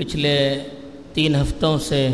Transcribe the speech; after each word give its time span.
پچھلے 0.00 0.58
تین 1.14 1.34
ہفتوں 1.34 1.78
سے 1.78 2.08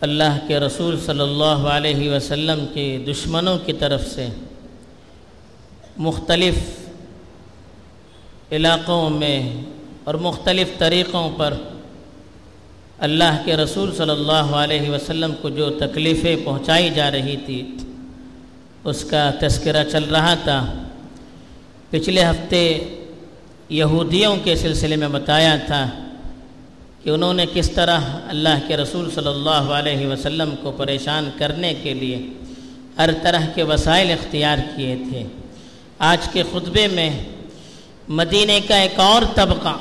اللہ 0.00 0.38
کے 0.48 0.60
رسول 0.60 1.00
صلی 1.06 1.20
اللہ 1.20 1.64
علیہ 1.68 2.10
وسلم 2.10 2.66
کے 2.74 3.04
دشمنوں 3.06 3.58
کی 3.58 3.72
طرف 3.72 4.06
سے 4.06 4.28
مختلف 5.96 6.54
علاقوں 8.52 9.10
میں 9.10 9.62
اور 10.04 10.14
مختلف 10.14 10.78
طریقوں 10.78 11.30
پر 11.36 11.54
اللہ 12.98 13.42
کے 13.44 13.56
رسول 13.56 13.94
صلی 13.96 14.10
اللہ 14.10 14.54
علیہ 14.54 14.90
وسلم 14.90 15.34
کو 15.42 15.48
جو 15.48 15.70
تکلیفیں 15.70 16.36
پہنچائی 16.44 16.90
جا 16.90 17.10
رہی 17.10 17.36
تھی، 17.46 17.76
اس 18.84 19.04
کا 19.04 19.30
تذکرہ 19.40 19.84
چل 19.84 20.04
رہا 20.04 20.34
تھا۔ 20.34 20.82
پچھلے 21.90 22.24
ہفتے 22.24 22.78
یہودیوں 23.68 24.36
کے 24.44 24.56
سلسلے 24.56 24.96
میں 24.96 25.08
بتایا 25.08 25.56
تھا 25.66 25.90
کہ 27.02 27.10
انہوں 27.10 27.34
نے 27.34 27.46
کس 27.54 27.70
طرح 27.70 28.00
اللہ 28.28 28.68
کے 28.68 28.76
رسول 28.76 29.10
صلی 29.10 29.26
اللہ 29.26 29.50
علیہ 29.50 30.06
وسلم 30.06 30.54
کو 30.62 30.72
پریشان 30.72 31.30
کرنے 31.38 31.74
کے 31.82 31.94
لیے 31.94 32.26
ہر 32.98 33.10
طرح 33.22 33.46
کے 33.54 33.62
وسائل 33.62 34.10
اختیار 34.10 34.58
کیے 34.76 34.96
تھے۔ 35.10 35.24
آج 35.98 36.28
کے 36.32 36.42
خطبے 36.42 36.86
میں 36.86 37.10
مدینہ 38.08 38.52
کا 38.68 38.76
ایک 38.76 39.00
اور 39.00 39.22
طبقہ 39.34 39.76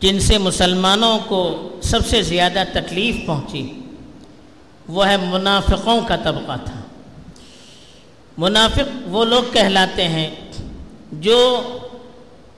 جن 0.00 0.20
سے 0.20 0.38
مسلمانوں 0.38 1.18
کو 1.26 1.68
سب 1.82 2.06
سے 2.06 2.22
زیادہ 2.22 2.62
تکلیف 2.72 3.16
پہنچی، 3.26 3.72
وہ 4.88 5.08
ہے 5.08 5.16
منافقوں 5.16 6.00
کا 6.08 6.16
طبقہ 6.16 6.52
تھا۔ 6.64 6.80
منافق 8.38 9.08
وہ 9.08 9.24
لوگ 9.24 9.42
کہلاتے 9.52 10.08
ہیں 10.08 10.30
جو 11.12 11.62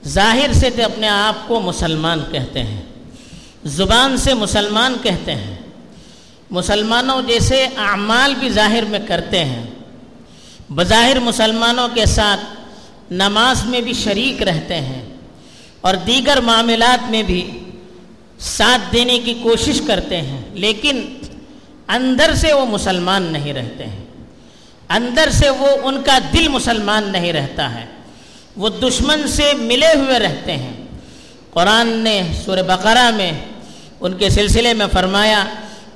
ظاہر 0.07 0.53
سے 0.53 0.69
تو 0.69 0.83
اپنے 0.83 1.07
آپ 1.07 1.47
کو 1.47 1.59
مسلمان 1.59 2.21
کہتے 2.31 2.63
ہیں، 2.63 2.81
زبان 3.65 4.17
سے 4.17 4.33
مسلمان 4.33 4.95
کہتے 5.03 5.35
ہیں۔ 5.35 5.55
مسلمانوں 6.49 7.21
جیسے 7.21 7.67
اعمال 7.77 8.33
بھی 8.35 8.49
ظاہر 8.49 8.83
میں 8.85 8.99
کرتے 9.07 9.45
ہیں۔ 9.45 9.63
بظاہر 10.69 11.19
مسلمانوں 11.19 11.87
کے 11.93 12.05
ساتھ 12.05 12.45
نماز 13.11 13.65
میں 13.65 13.81
بھی 13.81 13.93
شریک 13.93 14.43
رہتے 14.43 14.75
ہیں 14.75 15.05
اور 15.81 15.95
دیگر 15.95 16.41
معاملات 16.41 17.09
میں 17.09 17.23
بھی 17.23 17.59
ساتھ 18.39 18.81
دینے 18.93 19.19
کی 19.19 19.33
کوشش 19.43 19.81
کرتے 19.87 20.21
ہیں، 20.21 20.41
لیکن 20.53 21.15
اندر 21.87 22.33
سے 22.35 22.53
وہ 22.53 22.65
مسلمان 22.65 23.23
نہیں 23.23 23.53
رہتے 23.53 23.85
ہیں۔ 23.85 24.03
اندر 24.89 25.29
سے 25.31 25.49
وہ 25.49 25.67
ان 25.83 26.03
کا 26.03 26.19
دل 26.33 26.47
مسلمان 26.47 27.11
نہیں 27.11 27.33
رہتا 27.33 27.75
ہے۔ 27.75 27.85
وہ 28.57 28.69
دشمن 28.69 29.27
سے 29.27 29.53
ملے 29.53 29.97
ہوئے 29.97 30.19
رہتے 30.19 30.57
ہیں۔ 30.57 30.73
قرآن 31.53 31.87
نے 31.87 32.21
سور 32.45 32.57
بقرہ 32.57 33.11
میں 33.15 33.31
ان 33.99 34.13
کے 34.13 34.29
سلسلے 34.29 34.73
میں 34.73 34.85
فرمایا، 34.93 35.45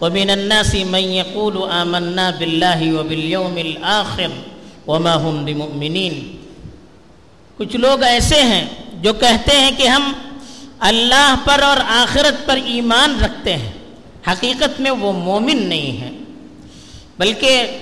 وَمِنَ 0.01 0.31
النَّاسِ 0.31 0.83
مَنْ 0.83 1.03
يَقُولُ 1.03 1.69
آمَنَّا 1.69 2.29
بِاللَّهِ 2.29 2.89
وَبِالْيَوْمِ 2.89 3.61
الْآخِرِ 3.61 4.27
وَمَا 4.87 5.19
هُمْ 5.21 5.43
بِمُؤْمِنِينَ۔ 5.43 6.37
کچھ 7.57 7.75
لوگ 7.75 8.03
ایسے 8.03 8.41
ہیں 8.41 8.65
جو 9.01 9.13
کہتے 9.13 9.57
ہیں 9.57 9.71
کہ 9.77 9.87
ہم 9.87 10.13
اللہ 10.79 11.35
پر 11.45 11.59
اور 11.59 11.77
آخرت 11.87 12.47
پر 12.47 12.57
ایمان 12.65 13.19
رکھتے 13.21 13.55
ہیں۔ 13.55 13.71
حقیقت 14.27 14.81
میں 14.81 14.91
وہ 14.91 15.11
مومن 15.11 15.57
نہیں 15.57 15.91
ہیں، 15.91 16.11
بلکہ 17.19 17.79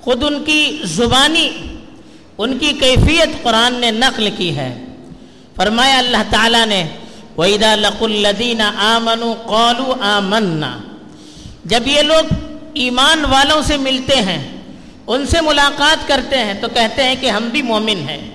خود 0.00 0.24
ان 0.24 0.44
کی 0.44 0.78
زبانی 0.84 1.69
ان 2.42 2.58
کی 2.58 2.72
کیفیت 2.72 3.42
قرآن 3.42 3.74
نے 3.74 3.90
نقل 3.90 4.30
کی 4.36 4.56
ہے۔ 4.56 4.84
فرمایا 5.56 5.98
اللہ 5.98 6.16
تعالیٰ 6.30 6.66
نے، 6.66 6.88
وَإِذَا 7.36 7.74
لَقُوا 7.74 8.08
الَّذِينَ 8.08 8.62
آمَنُوا 8.76 9.34
قَالُوا 9.46 9.96
آمَنَّا۔ 10.00 10.78
جب 11.64 11.86
یہ 11.86 12.02
لوگ 12.02 12.34
ایمان 12.74 13.24
والوں 13.24 13.62
سے 13.62 13.76
ملتے 13.76 14.16
ہیں، 14.16 14.56
ان 15.06 15.26
سے 15.26 15.40
ملاقات 15.40 16.08
کرتے 16.08 16.36
ہیں 16.36 16.54
تو 16.54 16.68
کہتے 16.68 17.04
ہیں 17.04 17.14
کہ 17.20 17.30
ہم 17.30 17.48
بھی 17.48 17.62
مومن 17.62 18.08
ہیں۔ 18.08 18.30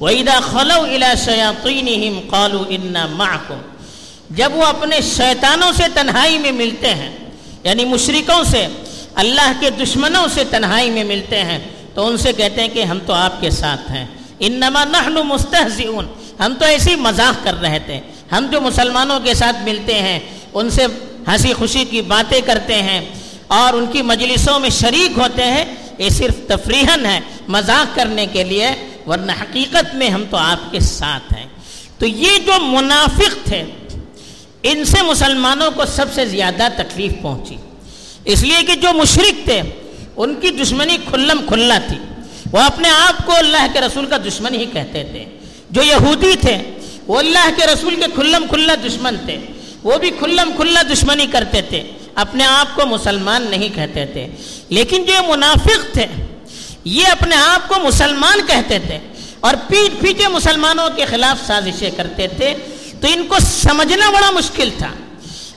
وَإِذَا 0.00 0.40
خَلَوْا 0.40 0.88
إِلَى 0.88 1.08
شَيَاطِينِهِمْ 1.24 2.30
قَالُوا 2.30 2.64
إِنَّا 2.68 3.06
مَعَكُمْ۔ 3.06 3.56
جب 4.30 4.50
وہ 4.54 4.64
اپنے 4.64 5.00
شیطانوں 5.00 5.72
سے 5.72 5.82
تنہائی 5.94 6.38
میں 6.38 6.52
ملتے 6.52 6.94
ہیں 6.94 7.10
یعنی 7.64 7.84
مشرکوں 7.84 8.44
سے، 8.44 8.66
اللہ 9.14 9.52
کے 9.60 9.70
دشمنوں 9.70 10.26
سے 10.34 10.44
تنہائی 10.50 10.90
میں 10.90 11.04
ملتے 11.04 11.44
ہیں 11.44 11.58
تو 11.98 12.06
ان 12.06 12.16
سے 12.16 12.32
کہتے 12.32 12.60
ہیں 12.60 12.68
کہ 12.68 12.82
ہم 12.82 12.98
تو 13.06 13.12
آپ 13.12 13.40
کے 13.40 13.50
ساتھ 13.50 13.92
ہیں۔ 13.92 14.06
انما 14.38 14.84
نحن 14.84 15.12
مستہزئون۔ 15.12 16.06
ہم 16.40 16.54
تو 16.58 16.64
ایسی 16.64 16.94
مذاق 16.94 17.44
کر 17.44 17.60
رہے 17.60 17.78
تھے۔ 17.78 18.00
ہم 18.32 18.46
جو 18.52 18.60
مسلمانوں 18.60 19.20
کے 19.20 19.34
ساتھ 19.34 19.56
ملتے 19.64 19.94
ہیں، 19.94 20.20
ان 20.54 20.70
سے 20.70 20.86
ہنسی 21.28 21.52
خوشی 21.52 21.84
کی 21.84 22.02
باتیں 22.02 22.40
کرتے 22.40 22.82
ہیں 22.82 23.00
اور 23.46 23.72
ان 23.72 23.86
کی 23.92 24.02
مجلسوں 24.02 24.60
میں 24.60 24.70
شریک 24.70 25.18
ہوتے 25.18 25.44
ہیں، 25.44 25.64
یہ 25.98 26.08
صرف 26.08 26.34
تفریحن 26.48 27.06
ہے 27.06 27.20
مذاق 27.48 27.96
کرنے 27.96 28.26
کے 28.26 28.44
لیے، 28.44 28.68
ورنہ 29.06 29.32
حقیقت 29.32 29.94
میں 29.94 30.10
ہم 30.10 30.24
تو 30.30 30.36
آپ 30.36 30.72
کے 30.72 30.80
ساتھ 30.80 31.34
ہیں۔ 31.34 31.46
تو 31.98 32.06
یہ 32.06 32.38
جو 32.46 32.52
منافق 32.60 33.46
تھے، 33.46 33.64
ان 34.62 34.84
سے 34.84 35.02
مسلمانوں 35.02 35.70
کو 35.70 35.86
سب 35.86 36.06
سے 36.12 36.26
زیادہ 36.26 36.68
تکلیف 36.76 37.12
پہنچی۔ 37.22 37.56
اس 38.24 38.42
لیے 38.42 38.62
کہ 38.66 38.74
جو 38.74 38.92
مشرق 38.92 39.44
تھے 39.44 39.62
ان 40.18 40.34
کی 40.34 40.50
دشمنی 40.50 40.96
کھلم 41.08 41.46
کھلا 41.46 41.78
تھی۔ 41.78 41.98
وہ 42.52 42.58
اپنے 42.58 42.88
آپ 42.88 43.26
کو 43.26 43.32
اللہ 43.36 43.66
کے 43.72 43.80
رسول 43.80 44.06
کا 44.06 44.16
دشمن 44.16 44.54
ہی 44.54 44.64
کہتے 44.64 45.04
تھے۔ 45.04 45.24
جو 45.70 45.82
یہودی 45.82 46.34
تھے، 46.40 46.58
وہ 47.06 47.18
اللہ 47.18 47.48
کے 47.56 47.66
رسول 47.66 47.96
کے 47.96 48.02
کھلم 48.14 48.46
کھلا 48.48 48.74
دشمن 48.74 49.16
تھے۔ 49.24 49.38
وہ 49.82 49.98
بھی 49.98 50.10
کھلم 50.10 50.50
کھلا 50.56 50.82
دشمنی 50.82 51.26
کرتے 51.26 51.62
تھے۔ 51.62 51.82
اپنے 52.14 52.44
آپ 52.44 52.74
کو 52.74 52.86
مسلمان 52.86 53.46
نہیں 53.50 53.68
کہتے 53.74 54.06
تھے۔ 54.06 54.26
لیکن 54.68 55.04
جو 55.04 55.12
منافق 55.28 55.92
تھے، 55.92 56.06
یہ 56.84 57.06
اپنے 57.06 57.36
آپ 57.36 57.68
کو 57.68 57.74
مسلمان 57.80 58.40
کہتے 58.46 58.78
تھے۔ 58.78 58.98
اور 59.40 59.54
پیٹ 59.68 60.00
پیچھے 60.00 60.28
مسلمانوں 60.28 60.88
کے 60.96 61.04
خلاف 61.04 61.46
سازشیں 61.46 61.90
کرتے 61.96 62.28
تھے۔ 62.28 62.54
تو 63.00 63.08
ان 63.14 63.26
کو 63.28 63.36
سمجھنا 63.40 64.10
بڑا 64.10 64.30
مشکل 64.30 64.70
تھا۔ 64.78 64.90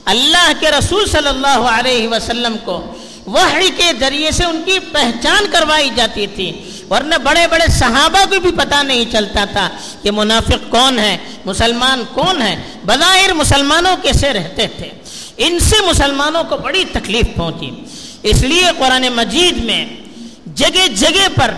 اللہ 0.04 0.52
کے 0.60 0.70
رسول 0.70 1.06
صلی 1.06 1.28
اللہ 1.28 1.68
علیہ 1.70 2.08
وسلم 2.08 2.56
کو 2.64 2.94
وحی 3.26 3.70
کے 3.70 3.92
ذریعے 4.00 4.30
سے 4.30 4.44
ان 4.44 4.62
کی 4.64 4.78
پہچان 4.78 5.44
کروائی 5.52 5.90
جاتی 5.94 6.26
تھی۔ 6.26 6.70
ورنہ 6.90 7.14
بڑے 7.14 7.46
بڑے 7.50 7.72
صحابہ 7.72 8.24
کو 8.30 8.40
بھی 8.40 8.50
پتہ 8.50 8.82
نہیں 8.82 9.04
چلتا 9.12 9.44
تھا 9.44 9.68
کہ 10.02 10.10
منافق 10.10 10.70
کون 10.70 10.98
ہے، 10.98 11.18
مسلمان 11.44 12.02
کون 12.14 12.42
ہے۔ 12.42 12.56
بظاہر 12.86 13.32
مسلمانوں 13.32 13.96
کیسے 14.02 14.32
رہتے 14.32 14.66
تھے۔ 14.66 14.88
ان 15.36 15.58
سے 15.58 15.76
مسلمانوں 15.90 16.44
کو 16.44 16.56
بڑی 16.56 16.84
تکلیف 16.92 17.24
پہنچی۔ 17.36 17.70
اس 18.22 18.42
لیے 18.42 18.64
قرآن 18.78 19.08
مجید 19.08 19.64
میں 19.64 19.86
جگہ 20.54 20.88
جگہ 20.88 21.28
پر 21.34 21.50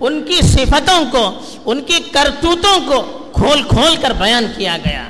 ان 0.00 0.22
کی 0.22 0.40
صفتوں 0.42 1.04
کو، 1.10 1.40
ان 1.64 1.82
کی 1.82 1.98
کرتوتوں 2.12 2.80
کو 2.80 3.02
کھول 3.32 3.62
کھول 3.62 3.96
کر 3.96 4.10
بیان 4.10 4.46
کیا 4.56 4.76
گیا۔ 4.84 5.04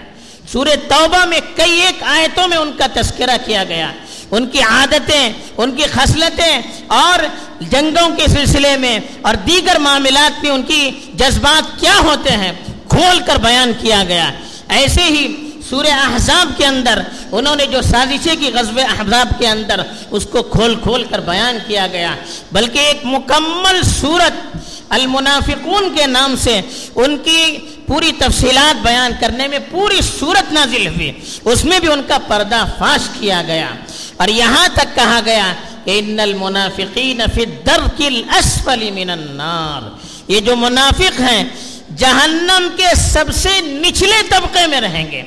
سورہ 0.53 0.77
توبہ 0.89 1.25
میں 1.25 1.41
کئی 1.57 1.81
ایک 1.81 2.03
آیتوں 2.03 2.49
میں 2.49 2.57
ان 2.57 2.73
کا 2.79 2.87
تذکرہ 2.95 3.37
کیا 3.47 3.65
گیا۔ 3.65 3.93
ان 4.31 4.47
کی 4.47 4.63
عادتیں، 4.63 5.33
ان 5.57 5.73
کی 5.73 5.83
خصلتیں 5.83 6.61
اور 6.87 7.19
جنگوں 7.61 8.09
کے 8.17 8.27
سلسلے 8.29 8.77
میں 8.77 8.99
اور 9.23 9.35
دیگر 9.35 9.79
معاملات 9.79 10.45
میں 10.45 10.51
ان 10.51 10.63
کی 10.63 10.91
جذبات 11.15 11.81
کیا 11.81 11.99
ہوتے 12.03 12.31
ہیں، 12.31 12.53
کھول 12.89 13.21
کر 13.27 13.37
بیان 13.37 13.73
کیا 13.81 14.03
گیا۔ 14.09 14.31
ایسے 14.69 15.03
ہی 15.03 15.51
سورہ 15.71 15.93
احزاب 15.93 16.49
کے 16.57 16.67
اندر، 16.67 17.03
انہوں 17.33 17.57
نے 17.57 17.67
جو 17.67 17.83
سازشیں 17.83 18.37
کی 18.37 18.51
غزب 18.55 18.79
احزاب 18.79 19.29
کے 19.39 19.49
اندر، 19.49 19.81
اس 20.11 20.27
کو 20.27 20.43
کھول 20.43 20.75
کھول 20.75 21.05
کر 21.05 21.21
بیان 21.21 21.59
کیا 21.67 21.87
گیا۔ 21.87 22.15
بلکہ 22.53 22.79
ایک 22.79 23.01
مکمل 23.05 23.83
صورت 24.01 24.57
المنافقون 24.91 25.97
کے 25.97 26.07
نام 26.07 26.37
سے 26.37 26.61
ان 26.95 27.19
کی 27.19 27.59
پوری 27.87 28.13
تفصیلات 28.19 28.83
بیان 28.83 29.13
کرنے 29.21 29.49
میں 29.49 29.59
پوری 29.71 30.01
صورت 30.21 30.53
نازل 30.53 30.87
ہوئی۔ 30.87 31.13
اس 31.45 31.65
میں 31.65 31.81
بھی 31.81 31.93
ان 31.93 32.03
کا 32.09 32.19
پردہ 32.19 32.65
فاش 32.79 33.09
کیا 33.21 33.43
گیا۔ 33.47 33.71
اور 34.17 34.29
یہاں 34.29 34.69
تک 34.73 34.95
کہا 34.95 35.21
گیا 35.25 35.53
کہ 35.85 35.99
ان 35.99 36.21
المنافقین 36.21 37.21
فی 37.35 37.43
الدرک 37.43 38.03
الاسفل 38.07 38.91
من 38.91 39.11
النار۔ 39.11 39.89
یہ 40.29 40.41
جو 40.41 40.57
منافق 40.57 41.21
ہیں، 41.21 41.45
جہنم 41.97 42.69
کے 42.77 42.95
سب 42.97 43.25
سے 43.35 43.61
نچلے 43.61 44.23
طبقے 44.29 44.67
میں 44.67 44.81
رہیں 44.81 45.11
گے۔ 45.11 45.23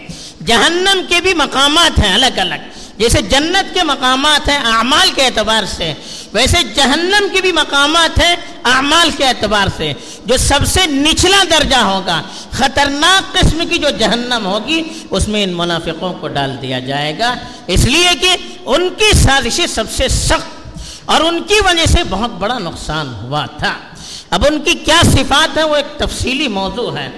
جہنم 0.46 1.02
کے 1.10 1.22
بھی 1.22 1.34
مقامات 1.34 2.00
ہیں 2.00 2.14
الگ 2.14 2.40
الگ۔ 2.40 2.56
جیسے 2.98 3.22
جنت 3.22 3.74
کے 3.74 3.84
مقامات 3.84 4.50
ہیں 4.50 4.60
اعمال 4.66 5.12
کے 5.16 5.26
اعتبار 5.26 5.64
سے، 5.64 5.94
ویسے 6.34 6.58
جہنم 6.76 7.28
کے 7.34 7.42
بھی 7.42 7.52
مقامات 7.52 8.20
ہیں 8.20 8.36
اعمال 8.66 9.10
کے 9.18 9.26
اعتبار 9.26 9.68
سے 9.78 9.94
جو 10.26 10.38
سب 10.38 10.60
سے 10.66 10.88
نچلا 10.88 11.44
درجہ 11.50 11.76
ہوگا، 11.76 12.22
خطرناک 12.52 13.34
قسم 13.34 13.64
کی 13.70 13.78
جو 13.78 13.90
جہنم 13.90 14.46
ہوگی، 14.46 14.84
اس 15.10 15.28
میں 15.28 15.44
ان 15.44 15.54
منافقوں 15.54 16.14
کو 16.14 16.28
ڈال 16.28 16.58
دیا 16.62 16.80
جائے 16.80 17.20
گا۔ 17.20 17.36
اس 17.68 17.86
لیے 17.86 18.10
کہ 18.22 18.36
ان 18.66 18.90
کی 18.98 19.18
سازشیں 19.18 19.68
سب 19.68 19.84
سے 19.92 20.08
سخت 20.08 20.78
اور 21.06 21.22
ان 21.22 21.44
کی 21.44 21.56
وجہ 21.66 21.86
سے 21.86 22.04
بہت 22.10 22.30
بڑا 22.30 22.60
نقصان 22.60 23.14
ہوا 23.22 23.46
تھا۔ 23.46 23.74
اب 24.30 24.46
ان 24.48 24.62
کی 24.62 24.74
کیا 24.74 25.02
صفات 25.04 25.58
ہے 25.58 25.64
وہ 25.64 25.76
ایک 25.76 26.00
تفصیلی 26.00 26.48
موضوع 26.48 26.98
ہے۔ 26.98 27.10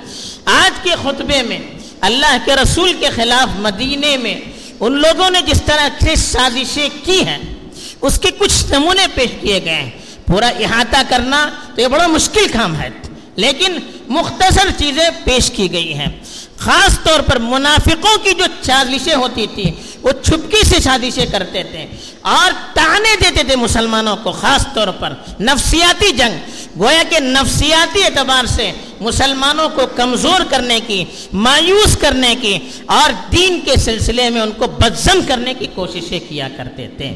آج 0.46 0.72
کے 0.84 0.90
خطبے 1.04 1.42
میں 1.42 1.60
اللہ 2.02 2.38
کے 2.46 2.56
رسول 2.56 2.94
کے 2.94 3.10
خلاف 3.10 3.60
مدینے 3.60 4.18
میں 4.18 4.42
ان 4.80 4.92
لوگوں 4.94 5.30
نے 5.30 5.42
جس 5.42 5.62
طرح 5.66 5.90
سے 6.04 6.16
سازشیں 6.16 6.90
کی 7.04 7.26
ہیں، 7.28 7.40
اس 8.02 8.20
کے 8.20 8.30
کچھ 8.38 8.66
نمونے 8.70 9.08
پیش 9.16 9.30
کیے 9.42 9.62
گئے 9.66 9.76
ہیں۔ 9.76 10.05
پورا 10.28 10.48
احاطہ 10.48 10.98
کرنا 11.10 11.50
تو 11.76 11.82
یہ 11.82 11.88
بڑا 11.88 12.08
مشکل 12.08 12.48
کام 12.48 12.82
ہے۔ 12.82 12.90
لیکن 13.36 13.80
مختصر 14.08 14.68
چیزیں 14.78 15.10
پیش 15.24 15.52
کی 15.52 15.72
گئی 15.72 15.94
ہیں۔ 15.94 16.08
خاص 16.58 17.00
طور 17.04 17.20
پر 17.20 17.40
منافقوں 17.40 18.18
کی 18.18 18.32
جو 18.32 18.44
سازشیں 18.62 19.16
ہوتی 19.16 19.48
تھی 19.56 19.72
وہ 20.02 20.12
چھپکی 20.24 20.66
سے 20.66 20.80
سازشیں 20.80 21.26
کرتے 21.26 21.64
تھے۔ 21.64 21.86
اور 22.22 22.52
تانے 22.74 23.16
دیتے 23.24 23.44
تھے 23.44 23.56
مسلمانوں 23.56 24.16
کو، 24.16 24.32
خاص 24.32 24.66
طور 24.74 24.88
پر 24.88 25.14
نفسیاتی 25.40 26.12
جنگ۔ 26.12 26.38
گویا 26.80 27.04
کہ 27.10 27.20
نفسیاتی 27.20 28.04
اعتبار 28.04 28.46
سے 28.46 28.72
مسلمانوں 29.02 29.70
کو 29.70 29.82
کمزور 29.96 30.42
کرنے 30.50 30.80
کی، 30.88 31.04
مایوس 31.34 31.98
کرنے 31.98 32.36
کی 32.42 32.60
اور 32.86 33.12
دین 33.32 33.60
کے 33.66 33.76
سلسلے 33.76 34.30
میں 34.30 34.42
ان 34.42 34.52
کو 34.52 34.68
بدزم 34.68 35.20
کرنے 35.28 35.54
کی 35.54 35.66
کوششیں 35.76 36.20
کیا 36.30 36.48
کرتے 36.58 36.88
تھے۔ 36.98 37.16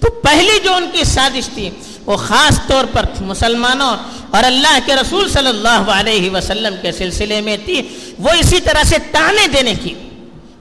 تو 0.00 0.10
پہلی 0.10 0.58
جو 0.64 0.74
ان 0.74 0.86
کی 0.92 1.04
سازش 1.04 1.48
تھی 1.54 1.70
وہ 2.10 2.16
خاص 2.16 2.60
طور 2.66 2.84
پر 2.92 3.04
مسلمانوں 3.20 3.96
اور 4.30 4.44
اللہ 4.44 4.78
کے 4.86 4.96
رسول 4.96 5.28
صلی 5.28 5.46
اللہ 5.46 5.92
علیہ 5.92 6.30
وسلم 6.30 6.74
کے 6.82 6.92
سلسلے 6.92 7.40
میں 7.40 7.56
تھی، 7.64 7.82
وہ 8.18 8.30
اسی 8.30 8.60
طرح 8.60 8.82
سے 8.82 8.96
تانے 9.10 9.46
دینے 9.48 9.74
کی، 9.82 9.94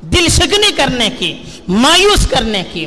دل 0.01 0.28
شکنی 0.30 0.72
کرنے 0.72 1.10
کی، 1.19 1.34
مایوس 1.68 2.28
کرنے 2.28 2.63
کی۔ 2.74 2.86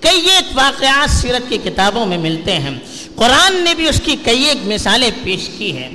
کئی 0.00 0.28
ایک 0.30 0.44
واقعات 0.54 1.10
سیرت 1.10 1.48
کی 1.48 1.58
کتابوں 1.58 2.06
میں 2.06 2.18
ملتے 2.18 2.52
ہیں۔ 2.52 2.70
قرآن 3.16 3.56
نے 3.56 3.74
بھی 3.74 3.88
اس 3.88 4.00
کی 4.04 4.16
کئی 4.24 4.42
ایک 4.42 4.66
مثالیں 4.66 5.10
پیش 5.24 5.50
کی 5.58 5.76
ہیں۔ 5.76 5.90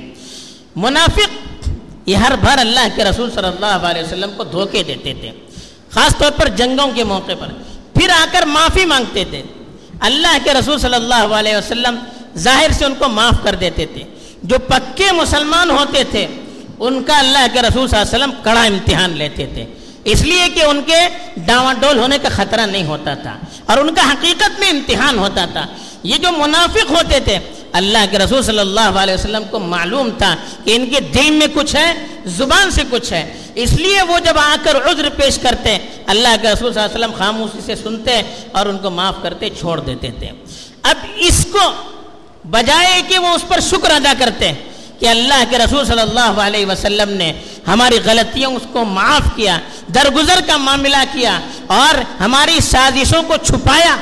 منافق 0.76 1.68
یہ 2.06 2.16
ہر 2.16 2.36
بھر 2.36 2.58
اللہ 2.58 2.86
کے 2.96 3.04
رسول 3.04 3.30
صلی 3.30 3.46
اللہ 3.46 3.86
علیہ 3.86 4.02
وسلم 4.02 4.30
کو 4.36 4.44
دھوکے 4.44 4.82
دیتے 4.82 5.12
تھے، 5.20 5.30
خاص 5.90 6.16
طور 6.18 6.30
پر 6.30 6.48
جنگوں 6.48 6.88
کے 6.94 7.04
موقع 7.04 7.32
پر۔ 7.38 7.48
پھر 7.94 8.10
آ 8.10 8.24
کر 8.32 8.42
معافی 8.46 8.84
مانگتے 8.84 9.24
تھے۔ 9.30 9.42
اللہ 10.00 10.38
کے 10.44 10.54
رسول 10.54 10.78
صلی 10.78 10.94
اللہ 10.94 11.14
علیہ 11.14 11.56
وسلم 11.56 11.96
ظاہر 12.36 12.70
سے 12.70 12.84
ان 12.84 12.94
کو 12.94 13.08
معاف 13.08 13.34
کر 13.42 13.54
دیتے 13.54 13.86
تھے۔ 13.86 14.02
جو 14.42 14.58
پکے 14.58 15.12
مسلمان 15.12 15.70
ہوتے 15.70 16.04
تھے، 16.10 16.26
ان 16.78 17.02
کا 17.02 17.18
اللہ 17.18 17.46
کے 17.52 17.62
رسول 17.62 17.88
صلی 17.88 17.98
اللہ 17.98 18.14
علیہ 18.14 18.24
وسلم 18.24 18.42
کڑا 18.42 18.62
امتحان 18.62 19.10
لیتے 19.16 19.46
تھے۔ 19.46 19.64
اس 20.04 20.22
لیے 20.22 20.48
کہ 20.54 20.62
ان 20.62 20.80
کے 20.86 21.08
ڈاواں 21.36 21.74
ڈول 21.80 21.98
ہونے 21.98 22.18
کا 22.22 22.28
خطرہ 22.28 22.66
نہیں 22.66 22.84
ہوتا 22.84 23.14
تھا 23.14 23.36
اور 23.66 23.78
ان 23.78 23.94
کا 23.94 24.12
حقیقت 24.12 24.60
میں 24.60 24.70
امتحان 24.70 25.18
ہوتا 25.18 25.46
تھا۔ 25.52 25.66
یہ 26.02 26.16
جو 26.16 26.28
منافق 26.38 26.90
ہوتے 26.90 27.20
تھے، 27.20 27.38
اللہ 27.72 27.98
کے 28.10 28.18
رسول 28.18 28.42
صلی 28.42 28.58
اللہ 28.58 28.80
علیہ 28.80 29.14
وسلم 29.14 29.42
کو 29.50 29.58
معلوم 29.58 30.10
تھا 30.18 30.36
کہ 30.64 30.76
ان 30.76 30.86
کے 30.86 31.00
دل 31.00 31.30
میں 31.30 31.46
کچھ 31.54 31.76
ہے، 31.76 32.06
زبان 32.24 32.70
سے 32.70 32.82
کچھ 32.90 33.12
ہے۔ 33.12 33.34
اس 33.62 33.72
لیے 33.72 34.02
وہ 34.02 34.18
جب 34.18 34.38
آ 34.38 34.54
کر 34.62 34.76
عذر 34.90 35.08
پیش 35.16 35.38
کرتے 35.38 35.76
اللہ 36.06 36.34
کے 36.42 36.48
رسول 36.48 36.72
صلی 36.72 36.82
اللہ 36.82 36.94
علیہ 36.94 37.04
وسلم 37.04 37.18
خاموشی 37.18 37.60
سے 37.66 37.74
سنتے 37.74 38.20
اور 38.52 38.66
ان 38.66 38.78
کو 38.78 38.90
معاف 38.90 39.22
کرتے 39.22 39.48
چھوڑ 39.50 39.78
دیتے 39.80 40.10
تھے۔ 40.18 40.30
اب 40.82 40.96
اس 41.16 41.46
کو 41.52 41.70
بجائے 42.50 43.00
کہ 43.08 43.18
وہ 43.18 43.28
اس 43.28 43.48
پر 43.48 43.60
شکر 43.60 43.90
ادا 43.90 44.12
کرتے 44.18 44.52
کہ 45.00 45.08
اللہ 45.08 45.44
کے 45.50 45.58
رسول 45.58 45.86
صلی 45.86 46.00
اللہ 46.00 46.40
علیہ 46.40 46.66
وسلم 46.66 47.10
نے 47.12 47.32
ہماری 47.66 47.98
غلطیوں 48.04 48.52
اس 48.56 48.66
کو 48.72 48.84
معاف 48.84 49.34
کیا، 49.36 49.58
درگزر 49.94 50.40
کا 50.46 50.56
معاملہ 50.56 51.02
کیا 51.12 51.38
اور 51.66 52.20
ہماری 52.20 52.60
سازشوں 52.60 53.22
کو 53.22 53.36
چھپایا۔ 53.36 53.96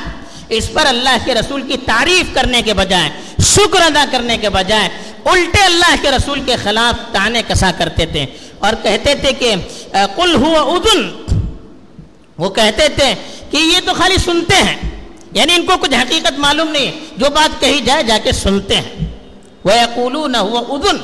اس 0.49 0.73
پر 0.73 0.87
اللہ 0.87 1.17
کے 1.25 1.35
رسول 1.35 1.63
کی 1.63 1.77
تعریف 1.87 2.35
کرنے 2.35 2.63
کے 2.63 2.75
بجائے، 2.75 3.11
شکر 3.55 3.83
ادا 3.83 4.05
کرنے 4.11 4.37
کے 4.39 4.51
بجائے، 4.51 4.89
الٹے 5.25 5.63
اللہ 5.63 5.95
کے 6.03 6.11
رسول 6.11 6.41
کے 6.47 6.57
خلاف 6.63 7.13
تانے 7.13 7.43
کسا 7.49 7.71
کرتے 7.79 8.07
تھے۔ 8.07 8.27
اور 8.65 8.75
کہتے 8.83 9.15
تھے 9.15 9.33
کہ 9.33 9.55
کل 10.17 10.35
ہوا 10.35 10.61
ادن 10.61 11.11
وہ 12.39 12.49
کہتے 12.49 12.89
تھے 12.89 13.15
کہ 13.51 13.57
یہ 13.57 13.81
تو 13.87 13.95
خالی 13.95 14.17
سنتے 14.17 14.57
ہیں۔ 14.57 14.77
یعنی 15.33 15.55
ان 15.55 15.67
کو 15.67 15.73
کچھ 15.81 15.95
حقیقت 15.95 16.39
معلوم 16.39 16.69
نہیں، 16.69 16.93
جو 17.17 17.27
بات 17.35 17.61
کہی 17.61 17.81
جائے، 17.85 18.03
جا 18.03 18.19
کے 18.25 18.33
سنتے 18.33 18.77
ہیں۔ 18.77 19.07
وہ 19.65 20.29
نہ 20.29 20.37
ہوا 20.37 20.61
ادن 20.61 20.97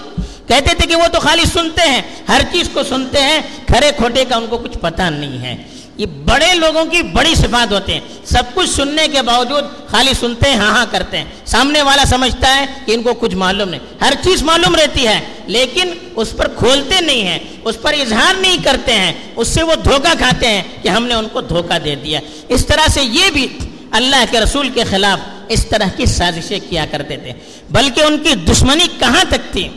کہتے 0.46 0.74
تھے 0.74 0.86
کہ 0.86 0.96
وہ 0.96 1.06
تو 1.12 1.20
خالی 1.20 1.44
سنتے 1.44 1.88
ہیں، 1.88 2.02
ہر 2.28 2.40
چیز 2.52 2.68
کو 2.72 2.82
سنتے 2.82 3.20
ہیں، 3.20 3.40
کھڑے 3.66 3.90
کھوٹے 3.96 4.24
کا 4.24 4.36
ان 4.36 4.46
کو 4.46 4.58
کچھ 4.58 4.78
پتہ 4.78 5.02
نہیں 5.02 5.38
ہے۔ 5.38 5.56
یہ 6.00 6.06
بڑے 6.06 6.55
لوگوں 6.55 6.85
کی 6.85 7.02
بڑی 7.02 7.35
صفات 7.35 7.73
ہوتے 7.73 7.94
ہیں۔ 7.94 8.00
سب 8.25 8.43
کچھ 8.55 8.70
سننے 8.70 9.06
کے 9.12 9.23
باوجود 9.23 9.64
خالی 9.87 10.14
سنتے 10.14 10.50
ہیں 10.50 10.56
ہاں 10.56 10.70
ہاں 10.70 10.87
کرتے 10.91 11.19
ہیں۔ 11.19 11.25
سامنے 11.47 11.82
والا 11.82 12.05
سمجھتا 12.05 12.56
ہے 12.56 12.67
کہ 12.87 12.93
ان 12.93 13.02
کو 13.02 13.14
کچھ 13.14 13.35
معلوم 13.35 13.69
نہیں۔ 13.69 13.81
ہر 14.00 14.12
چیز 14.25 14.43
معلوم 14.43 14.75
رہتی 14.75 15.06
ہے، 15.06 15.20
لیکن 15.47 15.93
اس 16.17 16.37
پر 16.37 16.49
کھولتے 16.49 17.00
نہیں 17.00 17.23
ہیں، 17.23 17.38
اس 17.64 17.76
پر 17.82 17.93
اظہار 17.93 18.35
نہیں 18.41 18.56
کرتے 18.64 18.93
ہیں۔ 18.93 19.12
اس 19.37 19.49
سے 19.49 19.62
وہ 19.62 19.75
دھوکہ 19.75 20.14
کھاتے 20.19 20.49
ہیں 20.49 20.62
کہ 20.82 20.88
ہم 20.88 21.06
نے 21.06 21.14
ان 21.14 21.29
کو 21.32 21.41
دھوکہ 21.41 21.79
دے 21.79 21.94
دیا۔ 21.94 22.20
اس 22.49 22.67
طرح 22.67 22.88
سے 22.88 23.00
یہ 23.02 23.31
بھی 23.31 23.47
اللہ 23.91 24.25
کے 24.31 24.41
رسول 24.41 24.69
کے 24.69 24.85
خلاف 24.85 25.19
اس 25.49 25.67
طرح 25.67 25.88
کی 25.97 26.06
سازشیں 26.06 26.58
کیا 26.69 26.87
کرتے 26.91 27.17
تھے۔ 27.17 27.32
بلکہ 27.70 28.00
ان 28.00 28.19
کی 28.19 28.35
دشمنی 28.35 28.87
کہاں 28.99 29.25
تک 29.29 29.52
تھی؟ 29.52 29.69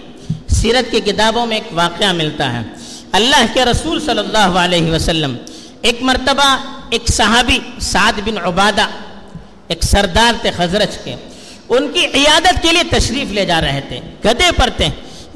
سیرت 0.48 0.92
کی 0.92 1.00
کتابوں 1.00 1.46
میں 1.46 1.58
ایک 1.58 1.78
واقعہ 1.78 2.14
ملتا 2.14 2.54
ہے۔ 2.54 2.62
اللہ 3.12 3.46
کے 3.54 3.66
رسول 3.66 4.00
صلی 4.00 4.20
اللہ 4.20 4.38
علیہ 4.38 4.92
وسلم 4.92 5.36
ایک 5.83 6.01
مرتبہ 6.01 6.57
ایک 6.89 7.07
صحابی 7.07 7.59
سعد 7.80 8.19
بن 8.25 8.38
عبادہ، 8.38 8.88
ایک 9.68 9.83
سردار 9.83 10.33
تھے 10.41 10.51
خزرج 10.51 10.97
کے، 11.03 11.15
ان 11.69 11.91
کی 11.91 12.06
عیادت 12.06 12.62
کے 12.62 12.71
لیے 12.71 12.83
تشریف 12.83 13.31
لے 13.31 13.45
جا 13.45 13.62
رہے 13.62 13.81
تھے، 13.88 14.00
گدے 14.25 14.51
پر 14.56 14.69
تھے۔ 14.77 14.88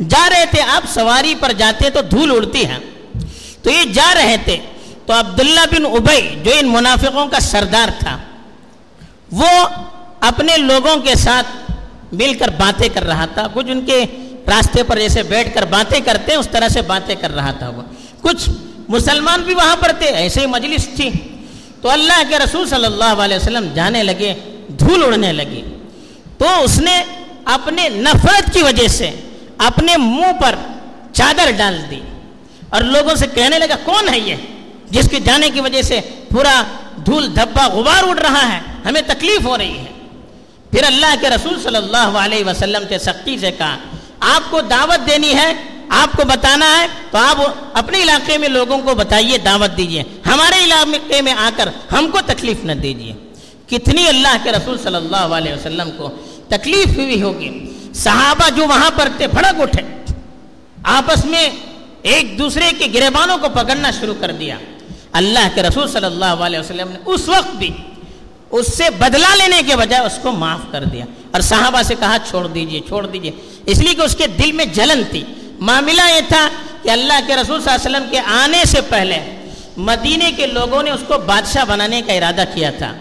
جا 0.10 0.30
رہے 0.30 0.46
تھے، 0.52 0.62
آپ 0.62 0.84
سواری 0.94 1.34
پر 1.40 1.52
جاتے 1.52 1.90
تو 1.90 2.02
دھول 2.02 2.32
اڑتی 2.32 2.66
ہے۔ 2.66 2.78
تو 3.62 3.70
یہ 3.70 3.84
جا 3.84 4.14
رہے 4.16 4.36
تھے۔ 4.44 4.58
تو 5.06 5.14
عبداللہ 5.14 5.60
بن 5.72 5.86
ابئی 5.86 6.40
جو 6.44 6.52
ان 6.60 6.68
منافقوں 6.68 7.28
کا 7.28 7.40
سردار 7.40 7.90
تھا، 8.00 8.18
وہ 9.32 9.68
اپنے 10.20 10.58
لوگوں 10.58 10.98
کے 10.98 11.16
ساتھ 11.16 11.72
مل 12.12 12.34
کر 12.34 12.48
باتیں 12.48 12.90
کر 12.94 13.04
رہا 13.04 13.26
تھا۔ 13.26 13.48
کچھ 13.54 13.66
ان 13.70 13.86
کے 13.86 14.06
راستے 14.48 14.84
پر 14.84 15.00
جیسے 15.00 15.24
بیٹھ 15.24 15.54
کر 15.54 15.66
باتیں 15.66 16.00
کرتے 16.00 16.32
ہیں 16.32 16.40
اس 16.40 16.48
طرح 16.52 16.68
سے 16.68 16.82
باتیں 16.82 17.16
کر 17.16 17.32
رہا 17.32 17.52
تھا 17.52 17.70
وہ۔ 17.70 17.82
کچھ 18.22 18.50
مسلمان 18.88 19.42
بھی 19.42 19.54
وہاں 19.54 19.76
پر 19.76 19.92
تھے، 20.00 20.06
ایسے 20.06 20.42
ہی 20.42 20.46
مجلس 20.46 20.90
تھی۔ 20.96 21.10
تو 21.82 21.90
اللہ 21.90 22.22
کے 22.30 22.40
رسول 22.40 22.70
صلی 22.70 22.86
اللہ 22.86 23.04
علیہ 23.04 23.36
وسلم 23.36 23.68
جانے 23.74 24.04
لگے، 24.04 24.34
دھول 24.80 25.04
اڑنے 25.04 25.34
لگی 25.34 25.62
تو 26.38 26.64
اس 26.64 26.80
نے 26.80 27.04
اپنے 27.46 27.90
نفرت 27.90 28.54
کی 28.54 28.64
وجہ 28.64 28.88
سے 28.88 29.12
اپنے 29.58 29.98
منہ 29.98 30.42
پر 30.42 30.56
چادر 31.14 31.52
ڈال 31.58 31.82
دی۔ 31.92 32.00
اور 32.70 32.82
لوگوں 32.82 33.16
سے 33.16 33.28
کہنے 33.36 33.60
لگا، 33.60 33.76
کون 33.84 34.10
ہے 34.10 34.20
یہ؟ 34.20 34.36
جس 34.90 35.10
کے 35.12 35.20
جانے 35.20 35.50
کی 35.50 35.62
وجہ 35.62 35.82
سے 35.82 36.00
پورا 36.32 36.64
دھول، 37.06 37.36
دھبا، 37.36 37.68
غبار 37.68 38.04
اڑ 38.04 38.18
رہا 38.18 38.54
ہے، 38.54 38.60
ہمیں 38.86 39.02
تکلیف 39.08 39.46
ہو 39.46 39.58
رہی 39.58 39.78
ہے۔ 39.78 39.86
پھر 40.72 40.84
اللہ 40.84 41.16
کے 41.22 41.30
رسول 41.30 41.60
صلی 41.64 41.76
اللہ 41.76 41.98
علیہ 41.98 42.46
وسلم 42.46 42.84
سے 42.90 42.98
سختی 42.98 43.38
سے 43.38 43.52
کہا، 43.52 43.78
آپ 44.20 44.52
کو 44.52 44.62
دعوت 44.62 45.08
دینی 45.08 45.34
ہے 45.36 45.54
آپ 45.90 46.18
کو 46.18 46.24
بتانا 46.26 46.82
ہے 46.82 46.88
تو 47.12 47.18
آپ 47.18 47.38
اپنے 47.74 48.04
علاقے 48.04 48.38
میں 48.38 48.50
لوگوں 48.50 48.78
کو 48.78 48.96
بتائیے، 48.96 49.38
دعوت 49.38 49.78
دیجیے 49.78 50.04
ہمارے 50.26 50.64
علاقے 50.64 51.22
میں 51.22 51.34
آ 51.34 51.50
کر 51.56 51.70
ہم 51.92 52.08
کو 52.12 52.20
تکلیف 52.26 52.64
نہ 52.64 52.72
دیجیے 52.72 53.14
کتنی 53.70 54.08
اللہ 54.08 54.38
کے 54.44 54.52
رسول 54.52 54.78
صلی 54.78 54.96
اللہ 54.96 55.16
علیہ 55.16 55.54
وسلم 55.54 55.90
کو 55.98 56.10
تکلیف 56.48 56.98
ہوئی 56.98 57.22
ہوگی۔ 57.22 57.74
صحابہ 57.96 58.50
جو 58.56 58.68
وہاں 58.68 58.92
پر 58.92 59.10
تھے، 59.18 59.28
بھڑک 59.28 59.62
اٹھے۔ 59.62 60.14
آپس 60.84 61.26
میں 61.26 61.50
ایک 62.02 62.40
دوسرے 62.40 62.72
کے 62.80 62.88
گریبانوں 62.94 63.38
کو 63.38 63.48
پکڑنا 63.50 63.92
شروع 63.92 64.14
کر 64.20 64.32
دیا۔ 64.32 64.58
اللہ 65.12 65.48
کے 65.56 65.64
رسول 65.64 65.88
صلی 65.88 66.06
اللہ 66.06 66.26
علیہ 66.26 66.60
وسلم 66.60 66.88
نے 66.88 67.00
اس 67.06 67.30
وقت 67.30 67.56
بھی 67.56 67.72
اس 68.52 68.78
سے 68.78 68.90
بدلہ 68.90 69.28
لینے 69.36 69.62
کے 69.68 69.76
بجائے 69.76 70.06
اس 70.06 70.20
کو 70.22 70.32
معاف 70.32 70.60
کر 70.72 70.84
دیا۔ 70.84 71.06
اور 71.32 71.42
صحابہ 71.42 71.82
سے 71.82 71.96
کہا، 72.00 72.18
چھوڑ 72.30 72.48
دیجیے 72.48 72.80
چھوڑ 72.88 73.08
دیجیے۔ 73.08 73.32
اس 73.66 73.80
لیے 73.80 73.94
کہ 73.94 74.02
اس 74.02 74.16
کے 74.16 74.28
دل 74.28 74.52
میں 74.52 74.66
جلن 74.66 75.04
تھی۔ 75.12 75.24
معاملہ 75.60 76.02
یہ 76.16 76.22
تھا 76.28 76.50
کہ 76.84 76.90
اللہ 76.90 77.20
کے 77.28 77.36
رسول 77.36 77.62
صلی 77.62 77.74
اللہ 77.74 77.98
علیہ 77.98 77.98
وسلم 77.98 78.10
کے 78.12 78.20
آنے 78.20 78.66
سے 78.66 78.82
پہلے 78.82 79.20
مدینے 79.78 80.32
کے 80.32 80.48
لوگوں 80.48 80.84
نے 80.84 80.92
اس 80.92 81.00
کو 81.08 81.18
بادشاہ 81.18 81.66
بنانے 81.66 82.02
کا 82.02 82.14
ارادہ 82.14 82.44
کیا 82.54 82.72
تھا۔ 82.72 82.94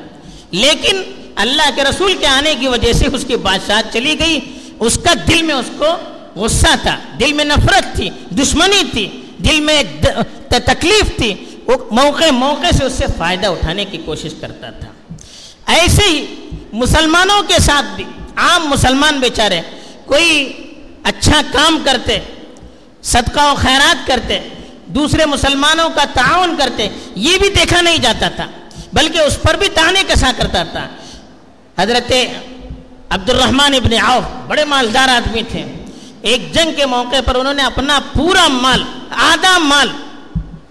لیکن 0.50 1.02
اللہ 1.36 1.70
کے 1.74 1.82
رسول 1.82 2.14
کے 2.14 2.26
آنے 2.26 2.54
کی 2.60 2.68
وجہ 2.68 2.92
سے 2.92 3.06
اس 3.06 3.24
کی 3.28 3.36
بادشاہ 3.36 3.82
چلی 3.92 4.18
گئی۔ 4.18 4.40
اس 4.80 4.98
کا 5.04 5.12
دل 5.28 5.42
میں 5.42 5.54
اس 5.54 5.70
کو 5.78 5.86
غصہ 6.34 6.74
تھا، 6.82 6.98
دل 7.20 7.32
میں 7.32 7.44
نفرت 7.44 7.96
تھی، 7.96 8.10
دشمنی 8.30 8.82
تھی، 8.92 9.22
دل 9.38 9.60
میں 9.60 9.82
تکلیف 10.48 11.16
تھی۔ 11.16 11.34
وہ 11.66 11.76
موقع 11.90 12.24
موقع 12.30 12.76
سے 12.78 12.84
اس 12.84 12.92
سے 12.92 13.04
فائدہ 13.18 13.46
اٹھانے 13.46 13.84
کی 13.84 13.98
کوشش 14.04 14.30
کرتا 14.40 14.70
تھا۔ 14.70 15.14
ایسے 15.66 16.02
ہی 16.08 16.26
مسلمانوں 16.72 17.42
کے 17.42 17.58
ساتھ 17.58 17.86
بھی، 17.96 18.04
عام 18.36 18.68
مسلمان 18.68 19.18
بیچارے، 19.18 19.60
کوئی 20.04 20.52
اچھا 21.02 21.42
کام 21.52 21.78
کرتے 21.84 22.18
صدقہ 23.06 23.52
و 23.52 23.54
خیرات 23.54 24.06
کرتے، 24.06 24.40
دوسرے 24.86 25.26
مسلمانوں 25.26 25.88
کا 25.88 26.04
تعاون 26.14 26.56
کرتے، 26.58 26.88
یہ 27.14 27.38
بھی 27.38 27.48
دیکھا 27.48 27.80
نہیں 27.80 27.98
جاتا 27.98 28.28
تھا، 28.28 28.46
بلکہ 28.92 29.18
اس 29.18 29.38
پر 29.42 29.54
بھی 29.54 29.68
تانے 29.68 30.02
کسا 30.08 30.30
کرتا 30.36 30.62
تھا۔ 30.64 30.88
حضرت 31.78 32.12
عبد 33.10 33.30
الرحمن 33.30 33.74
ابن 33.74 33.92
عوف 34.02 34.48
بڑے 34.48 34.64
مالدار 34.64 35.08
آدمی 35.08 35.42
تھے۔ 35.42 35.64
ایک 36.22 36.54
جنگ 36.54 36.72
کے 36.76 36.86
موقع 36.86 37.20
پر 37.24 37.34
انہوں 37.34 37.54
نے 37.54 37.62
اپنا 37.62 37.98
پورا 38.14 38.48
مال، 38.48 38.82
آدھا 39.10 39.58
مال 39.58 39.88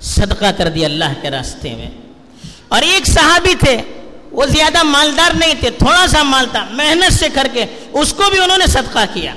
صدقہ 0.01 0.51
کر 0.57 0.69
دیا 0.69 0.85
اللہ 0.87 1.13
کے 1.21 1.31
راستے 1.31 1.75
میں۔ 1.75 1.91
اور 2.67 2.81
ایک 2.81 3.07
صحابی 3.07 3.55
تھے، 3.59 3.81
وہ 4.31 4.45
زیادہ 4.45 4.83
مالدار 4.83 5.31
نہیں 5.35 5.53
تھے، 5.59 5.69
تھوڑا 5.69 6.07
سا 6.07 6.23
مال 6.23 6.45
تھا، 6.51 6.65
محنت 6.71 7.13
سے 7.13 7.29
کر 7.33 7.47
کے 7.53 7.65
اس 7.91 8.13
کو 8.13 8.23
بھی 8.29 8.39
انہوں 8.39 8.57
نے 8.57 8.67
صدقہ 8.67 9.05
کیا۔ 9.13 9.33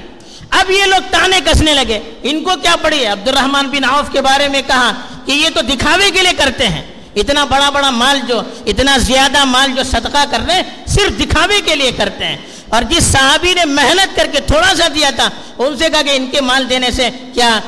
اب 0.50 0.70
یہ 0.70 0.84
لوگ 0.84 1.00
تانے 1.10 1.40
کسنے 1.44 1.74
لگے۔ 1.74 2.00
ان 2.22 2.42
کو 2.42 2.50
کیا 2.62 2.76
پڑی 2.82 3.06
عبد 3.06 3.28
الرحمان 3.28 3.66
بن 3.66 3.84
عوف 3.84 4.12
کے 4.12 4.20
بارے 4.20 4.48
میں 4.48 4.62
کہا 4.66 4.92
کہ 5.26 5.32
یہ 5.32 5.48
تو 5.54 5.60
دکھاوے 5.60 6.10
کے 6.10 6.22
لیے 6.22 6.32
کرتے 6.36 6.68
ہیں۔ 6.68 6.82
اتنا 7.16 7.44
بڑا 7.44 7.70
بڑا 7.70 7.90
مال 7.90 8.20
جو، 8.28 8.42
اتنا 8.66 8.96
زیادہ 8.96 9.44
مال 9.44 9.72
جو 9.72 9.82
صدقہ 9.82 10.24
کر 10.30 10.40
رہے 10.48 10.62
صرف 10.86 11.20
دکھاوے 11.20 11.60
کے 11.60 11.74
لیے 11.74 11.92
کرتے 11.92 12.24
ہیں۔ 12.24 12.36
اور 12.68 12.82
جس 12.82 13.04
صحابی 13.04 13.54
نے 13.54 13.64
محنت 13.64 14.16
کر 14.16 14.26
کے 14.32 14.40
تھوڑا 14.40 14.74
سا 14.74 14.88
دیا 14.94 15.10
تھا، 15.16 15.28
ان 15.58 15.76
سے 15.76 15.90
کہا 15.90 16.02
کہ 16.02 16.10
ان 16.10 16.26
کے 16.26 16.40
مال 16.40 16.70
دینے 16.70 16.90
سے 16.90 17.08
کیا 17.34 17.60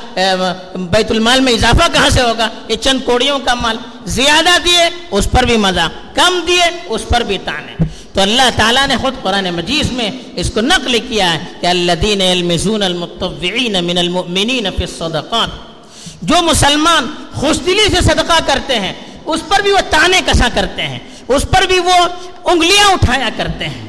بیت 0.75 1.11
المال 1.11 1.41
میں 1.41 1.53
اضافہ 1.53 1.93
کہاں 1.93 2.11
سے 2.11 2.23
ہوگا؟ 2.23 2.49
یہ 2.69 2.77
چند 2.77 3.01
کوڑیوں 3.05 3.39
کا 3.39 3.55
مال۔ 3.55 3.77
زیادہ 4.05 4.59
دیے، 4.65 4.91
اس 5.11 5.29
پر 5.31 5.43
بھی 5.43 5.57
مزہ۔ 5.57 5.89
کم 6.15 6.41
دیے، 6.47 6.65
اس 6.87 7.09
پر 7.09 7.21
بھی 7.21 7.39
تانے۔ 7.39 7.85
تو 8.13 8.21
اللہ 8.21 8.51
تعالیٰ 8.57 8.87
نے 8.87 8.97
خود 8.97 9.15
قرآن 9.23 9.45
مجید 9.45 9.93
میں 9.93 10.11
اس 10.37 10.51
کو 10.51 10.61
نقل 10.61 10.99
کیا 11.09 11.35
ہے 11.35 11.39
کہ 11.61 11.67
الذین 11.67 12.21
یلمزون 12.21 12.83
المتطوعین 12.83 13.85
من 13.85 13.99
المؤمنین 13.99 14.67
فی 14.77 14.85
الصدقات۔ 14.85 15.71
جو 16.23 16.35
مسلمان 16.43 17.07
خوش 17.35 17.57
دلی 17.67 17.95
سے 17.95 18.01
صدقہ 18.01 18.39
کرتے 18.47 18.81
ہیں، 18.81 18.93
اس 19.25 19.41
پر 19.49 19.61
بھی 19.61 19.73
وہ 19.73 19.91
تانے 19.91 20.21
کسا 20.27 20.49
کرتے 20.55 20.83
ہیں، 20.83 20.99
اس 21.29 21.47
پر 21.51 21.63
بھی 21.67 21.79
وہ 21.79 21.93
انگلیاں 22.45 22.93
اٹھایا 22.93 23.29
کرتے 23.37 23.69
ہیں۔ 23.69 23.89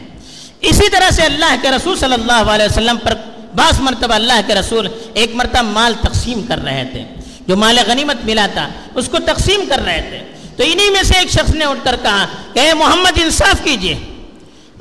اسی 0.61 0.89
طرح 0.89 1.09
سے 1.11 1.21
اللہ 1.21 1.55
کے 1.61 1.69
رسول 1.69 1.97
صلی 1.97 2.13
اللہ 2.13 2.51
علیہ 2.51 2.65
وسلم 2.65 2.97
پر 2.97 3.13
بعض 3.55 3.79
مرتبہ 3.79 4.13
اللہ 4.13 4.41
کے 4.47 4.55
رسول 4.55 4.87
ایک 5.13 5.35
مرتبہ 5.35 5.61
مال 5.61 5.93
تقسیم 6.01 6.41
کر 6.47 6.57
رہے 6.63 6.85
تھے۔ 6.91 7.03
جو 7.47 7.57
مال 7.57 7.79
غنیمت 7.87 8.25
ملا 8.25 8.47
تھا، 8.53 8.69
اس 8.95 9.09
کو 9.09 9.17
تقسیم 9.19 9.61
کر 9.69 9.79
رہے 9.85 10.01
تھے۔ 10.01 10.19
تو 10.57 10.63
انہی 10.63 10.89
میں 10.89 11.03
سے 11.03 11.13
ایک 11.17 11.31
شخص 11.31 11.55
نے 11.55 11.65
اٹھ 11.65 11.79
کر 11.83 11.95
کہا 12.03 12.25
کہ 12.53 12.59
اے 12.59 12.73
محمد، 12.73 13.19
انصاف 13.23 13.63
کیجیے۔ 13.63 13.95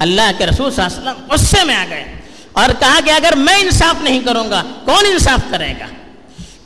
اللہ 0.01 0.31
کے 0.39 0.47
رسول 0.47 0.71
صلی 0.71 0.85
اللہ 0.85 0.99
علیہ 0.99 1.11
وسلم 1.11 1.33
غصے 1.33 1.65
میں 1.65 1.75
آ 1.75 1.85
گئے 1.91 2.21
اور 2.53 2.69
کہا 2.79 2.99
کہ 3.05 3.11
اگر 3.11 3.35
میں 3.37 3.55
انصاف 3.55 4.03
نہیں 4.03 4.21
کروں 4.21 4.51
گا، 4.51 4.63
کون 4.85 5.07
انصاف 5.13 5.41
کرے 5.51 5.75
گا؟ 5.81 5.87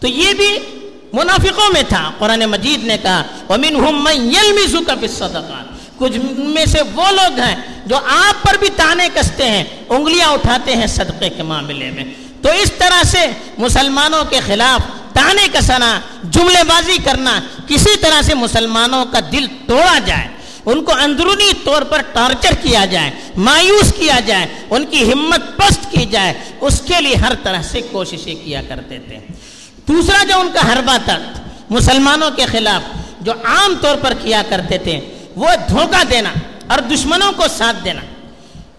تو 0.01 0.07
یہ 0.07 0.35
بھی 0.35 0.59
منافقوں 1.13 1.73
میں 1.73 1.83
تھا۔ 1.89 2.11
قرآن 2.19 2.41
مجید 2.41 2.85
نے 2.85 2.99
کہا، 3.03 3.23
وَمِنْهُمْ 3.49 4.09
مَنْ 4.09 4.35
کچھ 5.99 6.19
میں 6.37 6.67
سے 6.67 6.83
وہ 6.95 7.11
لوگ 7.11 7.39
ہیں 7.39 7.57
جو 7.87 7.97
آپ 7.97 8.43
پر 8.43 8.55
بھی 8.59 8.69
تانے 8.77 9.09
کستے 9.15 9.45
ہیں، 9.51 9.65
انگلیاں 9.89 10.29
اٹھاتے 10.29 10.77
ہیں 10.77 10.87
صدقے 10.87 11.29
کے 11.29 11.43
معاملے 11.43 11.91
میں۔ 11.91 12.05
تو 12.43 12.51
اس 12.51 12.73
طرح 12.79 13.03
سے 13.03 13.27
مسلمانوں 13.59 14.25
کے 14.25 14.41
خلاف 14.47 14.81
تانے 15.13 15.47
کسنا، 15.53 16.01
جملے 16.25 16.65
بازی 16.69 16.99
کرنا، 17.05 17.41
کسی 17.67 17.97
طرح 17.97 18.23
سے 18.23 18.35
مسلمانوں 18.35 19.05
کا 19.05 19.19
دل 19.33 19.47
توڑا 19.67 19.99
جائے۔ 20.07 20.34
ان 20.67 20.85
کو 20.85 20.93
اندرونی 20.93 21.53
طور 21.65 21.83
پر 21.83 22.01
ٹارچر 22.13 22.55
کیا 22.55 22.85
جائے، 22.85 23.11
مایوس 23.37 23.93
کیا 23.99 24.21
جائے، 24.27 24.47
ان 24.71 24.85
کی 24.87 25.13
ہمت 25.13 25.57
پست 25.57 25.91
کی 25.91 26.07
جائے، 26.07 26.35
اس 26.61 26.83
کے 26.87 27.01
لیے 27.01 27.15
ہر 27.15 27.33
طرح 27.43 27.63
سے 27.63 27.81
کوششیں 27.93 28.35
کیا 28.45 28.63
کرتے 28.69 28.99
تھے۔ 28.99 29.19
دوسرا 29.89 30.25
جو 30.25 30.41
ان 30.41 30.49
کا 30.55 30.73
حربہ 30.73 30.97
تھا، 31.05 31.19
مسلمانوں 31.71 32.31
کے 32.31 32.45
خلاف 32.45 32.83
جو 33.21 33.33
عام 33.33 33.75
طور 33.81 33.97
پر 33.97 34.13
کیا 34.23 34.43
کرتے 34.49 34.79
تھے، 34.79 35.01
وہ 35.37 35.49
دھوکہ 35.69 36.05
دینا 36.05 36.33
اور 36.67 36.79
دشمنوں 36.79 37.33
کو 37.33 37.45
ساتھ 37.49 37.77
دینا۔ 37.85 38.01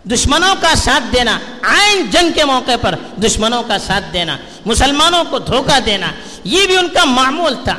دشمنوں 0.04 0.56
کا 0.62 0.76
ساتھ 0.76 1.04
دینا 1.16 1.40
آئین 1.62 2.06
جنگ 2.12 2.32
کے 2.32 2.46
موقع 2.46 2.76
پر 2.82 2.96
دشمنوں 3.26 3.64
کا 3.64 3.78
ساتھ 3.80 4.14
دینا، 4.14 4.38
مسلمانوں 4.66 5.24
کو 5.30 5.40
دھوکہ 5.40 5.80
دینا، 5.80 6.08
یہ 6.44 6.68
بھی 6.68 6.78
ان 6.78 6.88
کا 6.88 7.06
معمول 7.06 7.56
تھا۔ 7.64 7.78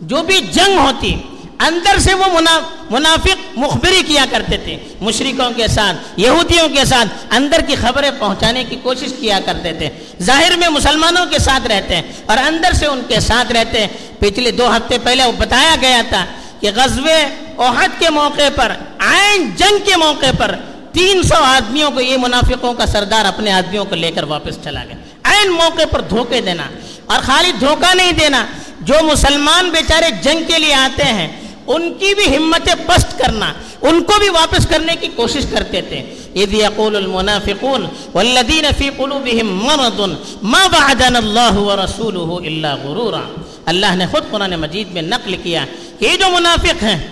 جو 0.00 0.22
بھی 0.22 0.40
جنگ 0.40 0.78
ہوتی 0.78 1.14
اندر 1.66 1.98
سے 1.98 2.14
وہ 2.14 2.26
منافق 2.90 3.58
مخبری 3.58 4.02
کیا 4.06 4.24
کرتے 4.30 4.56
تھے، 4.64 4.76
مشرکوں 5.00 5.50
کے 5.56 5.66
ساتھ، 5.68 6.20
یہودیوں 6.20 6.68
کے 6.68 6.84
ساتھ، 6.84 7.34
اندر 7.34 7.60
کی 7.66 7.74
خبریں 7.74 8.10
پہنچانے 8.18 8.64
کی 8.64 8.76
کوشش 8.82 9.12
کیا 9.20 9.38
کرتے 9.46 9.72
تھے۔ 9.72 9.88
ظاہر 10.22 10.56
میں 10.56 10.68
مسلمانوں 10.68 11.24
کے 11.26 11.38
ساتھ 11.38 11.66
رہتے 11.66 11.96
ہیں 11.96 12.02
اور 12.26 12.38
اندر 12.38 12.72
سے 12.72 12.86
ان 12.86 13.00
کے 13.08 13.20
ساتھ 13.20 13.52
رہتے 13.52 13.80
ہیں۔ 13.80 13.88
پچھلے 14.18 14.50
دو 14.50 14.66
ہفتے 14.76 14.98
پہلے 14.98 15.24
وہ 15.24 15.32
بتایا 15.38 15.74
گیا 15.80 16.02
تھا 16.08 16.24
کہ 16.60 16.70
غزوے 16.74 17.20
احد 17.58 17.98
کے 17.98 18.10
موقع 18.10 18.48
پر 18.54 18.72
آئین 19.06 19.50
جنگ 19.56 19.84
کے 19.84 19.96
موقع 19.96 20.30
پر 20.38 20.54
تین 20.92 21.22
سو 21.22 21.42
آدمیوں 21.42 21.90
کو 21.90 22.00
یہ 22.00 22.16
منافقوں 22.16 22.72
کا 22.74 22.86
سردار 22.86 23.24
اپنے 23.24 23.52
آدمیوں 23.52 23.84
کو 23.84 23.94
لے 23.94 24.10
کر 24.10 24.24
واپس 24.24 24.58
چلا 24.64 24.84
گیا۔ 24.84 24.96
عین 25.30 25.52
موقع 25.52 25.86
پر 25.90 26.00
دھوکے 26.00 26.40
دینا 26.40 26.66
اور 27.06 27.22
خالی 27.22 27.52
دھوکہ 27.60 27.94
نہیں 27.94 28.12
دینا، 28.12 28.44
جو 28.80 28.94
مسلمان 29.02 29.70
بیچارے 29.70 30.10
جنگ 30.22 30.44
کے 30.46 30.58
لیے 30.58 30.74
آتے 30.74 31.04
ہیں 31.04 31.28
ان 31.66 31.94
کی 31.98 32.14
بھی 32.14 32.36
ہمتیں 32.36 32.74
پست 32.86 33.18
کرنا، 33.18 33.52
ان 33.82 34.02
کو 34.02 34.12
بھی 34.18 34.28
واپس 34.28 34.66
کرنے 34.66 34.96
کی 35.00 35.08
کوشش 35.16 35.44
کرتے 35.50 35.80
تھے۔ 35.80 35.98
اذ 36.34 36.54
يقول 36.54 36.96
المنافقون 36.96 37.86
والذين 38.14 38.64
في 38.78 38.90
قلوبهم 38.96 39.64
مرض، 39.64 40.00
ما 40.42 40.66
وعدنا 40.66 41.18
الله 41.18 41.64
ورسوله 41.64 42.44
الا 42.44 42.74
غرورا۔ 42.74 43.20
اللہ 43.64 43.94
نے 43.94 44.06
خود 44.06 44.22
قرآن 44.30 44.50
مجید 44.50 44.92
میں 44.92 45.02
نقل 45.02 45.36
کیا 45.42 45.64
کہ 45.98 46.04
یہ 46.04 46.16
جو 46.16 46.26
منافق 46.30 46.82
ہیں 46.82 47.08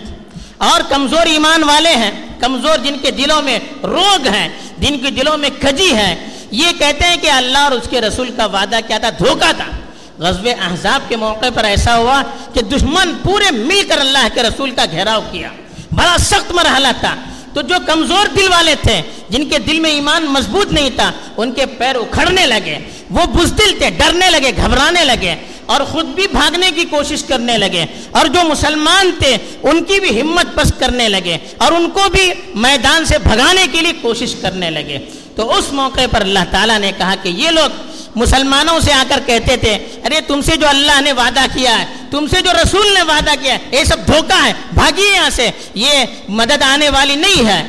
اور 0.58 0.80
کمزور 0.88 1.26
ایمان 1.26 1.64
والے 1.64 1.96
ہیں، 1.96 2.10
کمزور 2.40 2.78
جن 2.78 2.94
کے 3.02 3.10
دلوں 3.10 3.42
میں 3.42 3.58
روگ 3.82 4.26
ہیں، 4.26 4.48
جن 4.78 4.98
کے 4.98 5.10
دلوں 5.10 5.38
میں 5.38 5.50
کھجی 5.60 5.94
ہے 5.94 6.28
یہ 6.50 6.66
کہتے 6.78 7.04
ہیں 7.04 7.16
کہ 7.16 7.30
اللہ 7.30 7.58
اور 7.58 7.72
اس 7.72 7.88
کے 7.90 8.00
رسول 8.00 8.30
کا 8.36 8.46
وعدہ 8.46 8.78
کیا 8.86 8.98
تھا؟ 8.98 9.10
دھوکہ 9.10 9.52
تھا۔ 9.56 9.81
غزب 10.22 10.48
احزاب 10.60 11.00
کے 11.08 11.16
موقع 11.16 11.46
پر 11.54 11.64
ایسا 11.64 11.96
ہوا 11.96 12.22
کہ 12.54 12.62
دشمن 12.62 13.12
پورے 13.22 13.50
مل 13.50 13.82
کر 13.88 13.98
اللہ 14.00 14.28
کے 14.34 14.42
رسول 14.42 14.70
کا 14.70 14.84
گھیراؤ 14.90 15.20
کیا۔ 15.30 15.48
بڑا 15.92 16.16
سخت 16.18 16.52
مرحلہ 16.52 16.88
تھا۔ 17.00 17.16
تو 17.54 17.62
جو 17.62 17.74
کمزور 17.86 18.26
دل 18.26 18.48
والے 18.50 18.74
تھے، 18.82 19.02
جن 19.28 19.48
کے 19.48 19.58
دل 19.58 19.80
میں 19.80 19.90
ایمان 19.90 20.24
مضبوط 20.24 20.72
نہیں 20.72 20.90
تھا، 20.96 21.12
ان 21.36 21.52
کے 21.52 21.66
پیر 21.66 21.96
اکھڑنے 21.96 22.46
لگے۔ 22.46 22.78
وہ 23.10 23.24
بزدل 23.26 23.78
تھے، 23.78 23.90
ڈرنے 23.90 24.30
لگے، 24.30 24.52
گھبرانے 24.56 25.04
لگے 25.04 25.34
اور 25.66 25.80
خود 25.80 26.04
بھی 26.04 26.26
بھاگنے 26.26 26.70
کی 26.74 26.84
کوشش 26.84 27.24
کرنے 27.24 27.58
لگے۔ 27.58 27.86
اور 28.10 28.26
جو 28.26 28.40
مسلمان 28.48 29.10
تھے، 29.18 29.36
ان 29.62 29.84
کی 29.84 30.00
بھی 30.00 30.20
ہمت 30.20 30.54
پست 30.54 30.80
کرنے 30.80 31.08
لگے 31.08 31.38
اور 31.56 31.72
ان 31.72 31.90
کو 31.90 32.00
بھی 32.10 32.32
میدان 32.54 33.04
سے 33.04 33.18
بھگانے 33.18 33.66
کے 33.72 33.80
لیے 33.80 33.92
کوشش 34.02 34.34
کرنے 34.34 34.70
لگے۔ 34.70 34.98
تو 35.36 35.56
اس 35.56 35.72
موقع 35.72 36.00
پر 36.10 36.20
اللہ 36.20 36.38
تعالیٰ 36.50 36.78
نے 36.78 36.92
کہا 36.98 37.14
کہ 37.22 37.28
یہ 37.28 37.50
لوگ 37.50 37.91
مسلمانوں 38.14 38.80
سے 38.80 38.92
آ 38.92 39.04
کر 39.08 39.20
کہتے 39.26 39.56
تھے، 39.56 39.74
ارے 40.04 40.20
تم 40.20 40.40
سے 40.40 40.56
جو 40.56 40.68
اللہ 40.68 41.00
نے 41.00 41.12
وعدہ 41.12 41.40
کیا 41.54 41.78
ہے، 41.78 41.86
تم 42.10 42.26
سے 42.26 42.40
جو 42.40 42.50
رسول 42.62 42.94
نے 42.94 43.02
وعدہ 43.02 43.30
کیا 43.40 43.54
ہے، 43.54 43.58
یہ 43.72 43.84
سب 43.84 44.06
دھوکہ 44.06 44.46
ہے 44.46 44.52
بھاگیے 44.74 45.14
یہاں 45.14 45.30
سے، 45.30 45.50
یہ 45.74 46.04
مدد 46.28 46.62
آنے 46.62 46.88
والی 46.88 47.16
نہیں 47.16 47.46
ہے۔ 47.46 47.66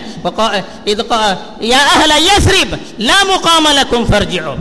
یا 1.60 1.78
اہل 1.78 2.12
یسرب 2.18 2.76
لا 3.00 3.24
مقام 3.24 3.68
لکم 3.68 4.06
فرجعو 4.06 4.56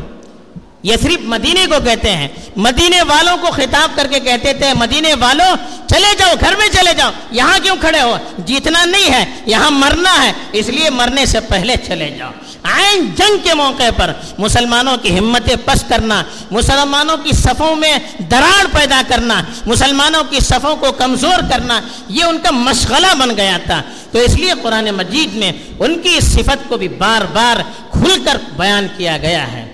یسرب 0.85 1.21
مدینے 1.21 1.67
کو 1.67 1.75
کہتے 1.85 2.11
ہیں۔ 2.11 2.29
مدینے 2.57 3.03
والوں 3.03 3.37
کو 3.37 3.47
خطاب 3.51 3.97
کر 3.97 4.07
کے 4.07 4.21
کہتے 4.21 4.53
تھے، 4.53 4.75
مدینے 4.75 5.15
والوں 5.15 5.57
چلے 5.89 6.15
جاؤ، 6.19 6.33
گھر 6.41 6.57
میں 6.57 6.69
چلے 6.73 6.95
جاؤ، 6.95 7.11
یہاں 7.31 7.59
کیوں 7.63 7.77
کھڑے 7.81 8.01
ہو؟ 8.01 8.19
جیتنا 8.39 8.85
نہیں 8.85 9.13
ہے، 9.13 9.25
یہاں 9.47 9.71
مرنا 9.71 10.25
ہے، 10.25 10.33
اس 10.53 10.69
لیے 10.69 10.91
مرنے 10.91 11.27
سے 11.27 11.41
پہلے 11.41 11.75
چلے 11.87 12.11
جاؤ۔ 12.11 12.31
آئین 12.63 13.11
جنگ 13.15 13.37
کے 13.43 13.55
موقع 13.55 13.91
پر 13.97 14.13
مسلمانوں 14.39 14.97
کی 14.97 15.19
ہمتیں 15.19 15.57
پس 15.65 15.85
کرنا، 15.89 16.23
مسلمانوں 16.51 17.17
کی 17.17 17.33
صفوں 17.33 17.77
میں 17.77 17.99
دراڑ 18.31 18.67
پیدا 18.73 19.03
کرنا، 19.09 19.43
مسلمانوں 19.67 20.23
کی 20.31 20.41
صفوں 20.41 20.77
کو 20.77 20.93
کمزور 20.93 21.51
کرنا، 21.51 21.81
یہ 22.09 22.25
ان 22.25 22.39
کا 22.43 22.51
مشغلہ 22.51 23.15
بن 23.19 23.37
گیا 23.37 23.59
تھا۔ 23.67 23.83
تو 24.11 24.19
اس 24.19 24.35
لیے 24.35 24.53
قرآن 24.63 24.89
مجید 24.97 25.35
میں 25.35 25.53
ان 25.79 25.99
کی 25.99 26.17
اس 26.17 26.25
صفت 26.25 26.69
کو 26.69 26.77
بھی 26.77 26.89
بار 26.89 27.27
بار 27.33 27.57
کھل 27.91 28.23
کر 28.25 28.37
بیان 28.57 28.87
کیا 28.97 29.19
گیا 29.19 29.53
ہے۔ 29.53 29.73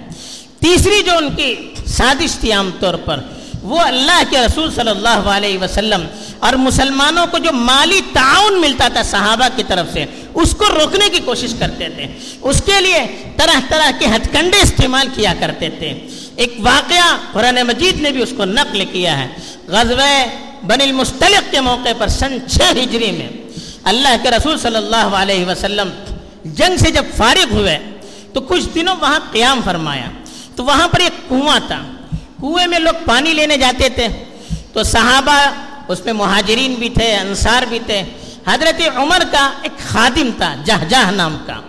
تیسری 0.60 1.02
جو 1.02 1.16
ان 1.16 1.34
کی 1.36 1.74
سازش 1.86 2.38
تھی 2.38 2.52
عام 2.52 2.70
طور 2.80 2.94
پر، 2.94 3.20
وہ 3.62 3.80
اللہ 3.80 4.22
کے 4.30 4.38
رسول 4.38 4.70
صلی 4.70 4.90
اللہ 4.90 5.08
علیہ 5.08 5.58
وسلم 5.58 6.06
اور 6.38 6.52
مسلمانوں 6.52 7.26
کو 7.26 7.38
جو 7.38 7.52
مالی 7.52 8.00
تعاون 8.12 8.60
ملتا 8.60 8.88
تھا 8.88 9.02
صحابہ 9.02 9.56
کی 9.56 9.62
طرف 9.68 9.86
سے، 9.92 10.04
اس 10.34 10.54
کو 10.58 10.64
روکنے 10.66 11.08
کی 11.08 11.18
کوشش 11.18 11.54
کرتے 11.58 11.88
تھے۔ 11.88 12.06
اس 12.42 12.62
کے 12.66 12.80
لیے 12.80 13.32
طرح 13.36 13.60
طرح 13.68 13.90
کے 13.98 14.06
ہتھ 14.06 14.28
کنڈے 14.32 14.60
استعمال 14.62 15.08
کیا 15.14 15.34
کرتے 15.40 15.70
تھے۔ 15.70 16.06
ایک 16.36 16.54
واقعہ 16.58 17.16
قرآن 17.32 17.54
مجید 17.54 18.00
نے 18.00 18.10
بھی 18.10 18.22
اس 18.22 18.32
کو 18.36 18.44
نقل 18.44 18.84
کیا 18.84 19.18
ہے۔ 19.18 19.28
غزوہ 19.66 20.24
بن 20.62 20.80
المستلق 20.80 21.52
کے 21.52 21.60
موقع 21.60 21.88
پر 21.98 22.08
سن 22.08 22.38
چھ 22.48 22.60
ہجری 22.72 23.10
میں 23.10 23.28
اللہ 23.84 24.16
کے 24.22 24.30
رسول 24.30 24.58
صلی 24.58 24.76
اللہ 24.76 24.96
علیہ 24.96 25.46
وسلم 25.46 25.90
جنگ 26.44 26.76
سے 26.76 26.90
جب 26.90 27.04
فارغ 27.16 27.52
ہوئے، 27.52 27.78
تو 28.32 28.40
کچھ 28.40 28.64
دنوں 28.74 28.96
وہاں 29.00 29.20
قیام 29.32 29.60
فرمایا۔ 29.64 30.10
تو 30.56 30.64
وہاں 30.64 30.88
پر 30.88 31.00
ایک 31.00 31.28
کنواں 31.28 31.60
تھا۔ 31.66 31.82
کنویں 32.40 32.66
میں 32.66 32.78
لوگ 32.78 32.92
پانی 33.04 33.32
لینے 33.32 33.56
جاتے 33.56 33.88
تھے۔ 33.88 34.08
تو 34.72 34.82
صحابہ 34.82 35.50
اس 35.88 36.04
میں 36.04 36.12
مہاجرین 36.12 36.74
بھی 36.74 36.88
تھے، 36.88 37.16
انصار 37.16 37.62
بھی 37.62 37.78
تھے۔ 37.86 38.02
حضرت 38.46 38.82
عمر 38.96 39.22
کا 39.30 39.50
ایک 39.62 39.88
خادم 39.88 40.30
تھا، 40.36 40.54
جہ 40.88 41.10
نام 41.10 41.36
کا۔ 41.46 41.60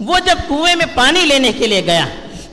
وہ 0.00 0.18
جب 0.18 0.38
کنویں 0.48 0.76
میں 0.76 0.86
پانی 0.94 1.20
لینے 1.20 1.52
کے 1.52 1.66
لیے 1.66 1.84
گیا 1.84 2.06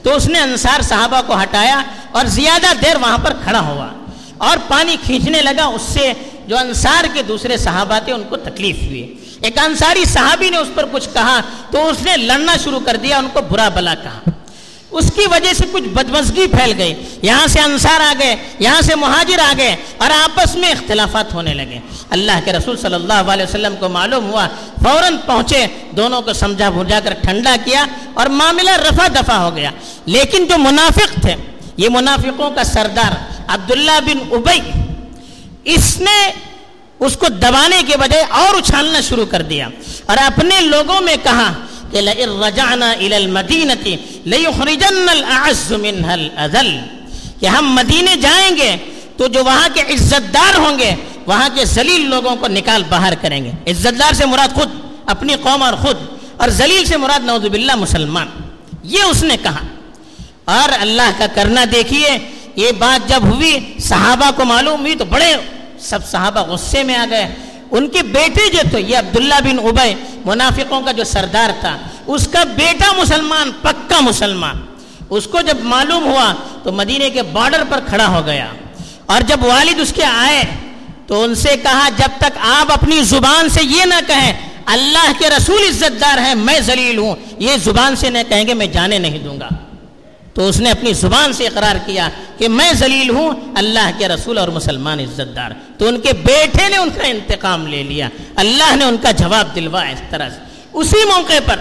تو 0.03 0.15
اس 0.15 0.27
نے 0.27 0.39
انصار 0.39 0.81
صحابہ 0.81 1.21
کو 1.27 1.41
ہٹایا 1.41 1.81
اور 2.11 2.25
زیادہ 2.25 2.67
دیر 2.81 2.95
وہاں 2.95 3.17
پر 3.17 3.33
کھڑا 3.43 3.59
ہوا 3.59 3.87
اور 4.37 4.57
پانی 4.67 4.95
کھینچنے 5.03 5.41
لگا۔ 5.41 5.65
اس 5.65 5.81
سے 5.81 6.13
جو 6.47 6.57
انصار 6.57 7.05
کے 7.13 7.23
دوسرے 7.23 7.57
صحابہ 7.57 7.99
تھے، 8.05 8.13
ان 8.13 8.23
کو 8.29 8.37
تکلیف 8.37 8.75
ہوئی۔ 8.83 9.15
ایک 9.41 9.59
انصاری 9.59 10.05
صحابی 10.05 10.49
نے 10.49 10.57
اس 10.57 10.67
پر 10.75 10.85
کچھ 10.91 11.09
کہا 11.13 11.41
تو 11.71 11.87
اس 11.87 11.97
نے 12.01 12.17
لڑنا 12.17 12.55
شروع 12.63 12.79
کر 12.85 12.95
دیا، 12.95 13.17
ان 13.17 13.27
کو 13.33 13.41
برا 13.41 13.69
بلا 13.69 13.95
کہا۔ 13.95 14.29
اس 14.91 15.12
کی 15.15 15.22
وجہ 15.31 15.53
سے 15.53 15.63
کچھ 15.72 15.84
بدمزگی 15.84 16.48
پھیل 16.48 16.74
گئی۔ 16.77 16.93
یہاں 17.22 17.48
سے 17.48 17.60
انصار 17.60 18.01
آ 18.01 18.13
گئے، 18.19 18.36
یہاں 18.60 18.81
سے 18.81 18.96
مہاجر 18.96 19.39
آ 19.39 19.53
گئے 19.58 19.75
اور 19.98 20.12
آپس 20.12 20.55
میں 20.55 20.72
اختلافات 20.72 21.34
ہونے 21.34 21.53
لگے۔ 21.53 21.79
اللہ 22.10 22.39
کے 22.46 22.53
رسول 22.53 22.77
صلی 22.77 22.93
اللہ 22.93 23.13
علیہ 23.13 23.43
وسلم 23.43 23.75
کو 23.79 23.89
معلوم 23.89 24.29
ہوا، 24.29 24.48
فوراً 24.84 25.17
پہنچے، 25.25 25.65
دونوں 25.91 26.22
کو 26.22 26.34
سمجھا 26.34 26.69
بھجا 26.69 27.00
کر 27.00 27.13
ٹھنڈا 27.13 27.55
کیا 27.63 27.86
اور 28.13 28.27
معاملہ 28.27 28.72
رفع 28.72 29.08
دفع 29.08 29.34
ہو 29.34 29.55
گیا۔ 29.55 29.72
لیکن 30.05 30.46
جو 30.46 30.58
منافق 30.58 31.22
تھے، 31.22 31.36
یہ 31.77 31.89
منافقوں 31.89 32.51
کا 32.51 32.63
سردار 32.63 33.13
عبداللہ 33.48 34.00
بن 34.05 34.17
ابئی 34.31 34.62
اس 35.63 35.98
نے 36.00 36.31
اس 37.00 37.17
کو 37.17 37.27
دبانے 37.29 37.81
کے 37.88 37.98
بجائے 37.98 38.24
اور 38.29 38.55
اچھالنا 38.55 39.01
شروع 39.01 39.25
کر 39.25 39.41
دیا 39.41 39.67
اور 40.05 40.17
اپنے 40.25 40.62
لوگوں 40.62 41.01
میں 41.01 41.15
کہا 41.24 41.53
کہ 41.91 42.01
لئن 42.01 42.43
رجعنا 42.43 42.91
الى 42.91 43.15
المدینتی 43.15 43.96
لیخرجن 44.25 45.10
الاعز 45.10 45.72
منها 45.72 46.13
الاذل 46.13 46.79
کہ 47.39 47.46
ہم 47.46 47.75
مدینے 47.75 48.15
جائیں 48.15 48.58
گے 48.58 48.75
تو 49.17 49.27
جو 49.27 49.43
وہاں 49.43 49.69
کے 49.74 49.81
عزت 49.81 50.34
دار 50.34 50.58
ہوں 50.58 50.79
گے، 50.79 50.96
وہاں 51.25 51.50
کے 51.55 51.65
ذلیل 51.65 52.10
لوگوں 52.10 52.36
کو 52.36 52.48
نکال 52.48 52.84
باہر 52.89 53.13
کریں 53.22 53.46
گے۔ 53.46 53.51
عزت 53.72 54.00
دار 54.00 54.13
سے 54.13 54.25
مراد 54.25 54.55
خود، 54.55 54.69
اپنی 55.05 55.36
قوم 55.41 55.63
اور 55.63 55.74
خود۔ 55.74 55.98
اور 56.38 56.50
ذلیل 56.50 56.86
سے 56.86 56.98
مراد 56.98 57.19
نعوذ 57.25 57.46
باللہ 57.46 57.75
مسلمان۔ 57.75 58.27
یہ 58.84 59.03
اس 59.03 59.24
نے 59.24 59.38
کہا۔ 59.43 59.60
اور 60.46 60.69
اللہ 60.81 61.12
کا 61.17 61.27
کرنا 61.27 61.65
دیکھیے، 61.72 62.17
یہ 62.55 62.72
بات 62.72 63.10
جب 63.10 63.24
ہوئی، 63.24 63.74
صحابہ 63.79 64.31
کو 64.36 64.46
معلوم 64.46 64.81
ہوئی 64.81 64.96
تو 64.96 65.05
بڑے 65.05 65.36
سب 65.79 66.08
صحابہ 66.08 66.39
غصے 66.39 66.84
میں 66.84 66.96
آ 66.96 67.05
گئے۔ 67.10 67.36
ان 67.71 67.89
کے 67.89 68.03
بیٹے 68.03 68.51
جو 68.51 68.59
تو 68.71 68.79
یہ 68.79 68.97
عبداللہ 68.97 69.35
بن 69.43 69.59
ابے 69.59 69.95
منافقوں 70.25 70.81
کا 70.81 70.91
جو 70.91 71.03
سردار 71.03 71.49
تھا، 71.59 71.77
اس 72.07 72.27
کا 72.27 72.43
بیٹا 72.43 72.91
مسلمان، 73.01 73.51
پکا 73.61 73.99
مسلمان۔ 73.99 74.55
اس 75.09 75.27
کو 75.27 75.41
جب 75.41 75.57
معلوم 75.61 76.03
ہوا 76.03 76.33
تو 76.63 76.71
مدینے 76.71 77.09
کے 77.09 77.23
بارڈر 77.23 77.63
پر 77.69 77.79
کھڑا 77.88 78.07
ہو 78.07 78.21
گیا۔ 78.25 78.47
اور 79.05 79.21
جب 79.21 79.45
والد 79.45 79.79
اس 79.79 79.93
کے 79.93 80.05
آئے 80.05 80.43
تو 81.07 81.23
ان 81.23 81.35
سے 81.35 81.57
کہا، 81.63 81.89
جب 81.89 82.09
تک 82.17 82.38
آپ 82.39 82.71
اپنی 82.71 83.01
زبان 83.01 83.49
سے 83.49 83.63
یہ 83.63 83.85
نہ 83.85 83.93
کہیں، 84.07 84.33
اللہ 84.65 85.11
کے 85.19 85.29
رسول 85.29 85.63
عزت 85.69 86.01
دار 86.01 86.17
ہے 86.17 86.35
میں 86.35 86.59
ذلیل 86.59 86.97
ہوں، 86.97 87.15
یہ 87.39 87.51
زبان 87.63 87.95
سے 87.95 88.09
نہ 88.09 88.17
کہیں 88.29 88.47
گے، 88.47 88.53
میں 88.53 88.65
جانے 88.65 88.97
نہیں 88.97 89.19
دوں 89.19 89.39
گا۔ 89.39 89.49
تو 90.33 90.48
اس 90.48 90.59
نے 90.59 90.71
اپنی 90.71 90.93
زبان 90.93 91.33
سے 91.33 91.48
اقرار 91.48 91.75
کیا 91.86 92.09
کہ 92.38 92.48
میں 92.48 92.74
ذلیل 92.74 93.09
ہوں، 93.09 93.31
اللہ 93.55 93.91
کے 93.98 94.07
رسول 94.07 94.38
اور 94.38 94.48
مسلمان 94.48 95.00
عزت 95.00 95.36
دار 95.36 95.51
تو 95.77 95.88
ان 95.88 96.00
کے 96.00 96.13
بیٹے 96.13 96.69
نے 96.69 96.77
ان 96.77 96.89
کا 96.89 97.07
انتقام 97.07 97.67
لے 97.67 97.83
لیا۔ 97.83 98.09
اللہ 98.36 98.75
نے 98.75 98.86
ان 98.86 98.98
کا 99.01 99.12
جواب 99.12 99.55
دلوایا 99.55 99.89
اس 99.89 100.01
طرح 100.09 100.29
سے۔ 100.29 100.39
اسی 100.74 101.05
موقع 101.05 101.39
پر 101.45 101.55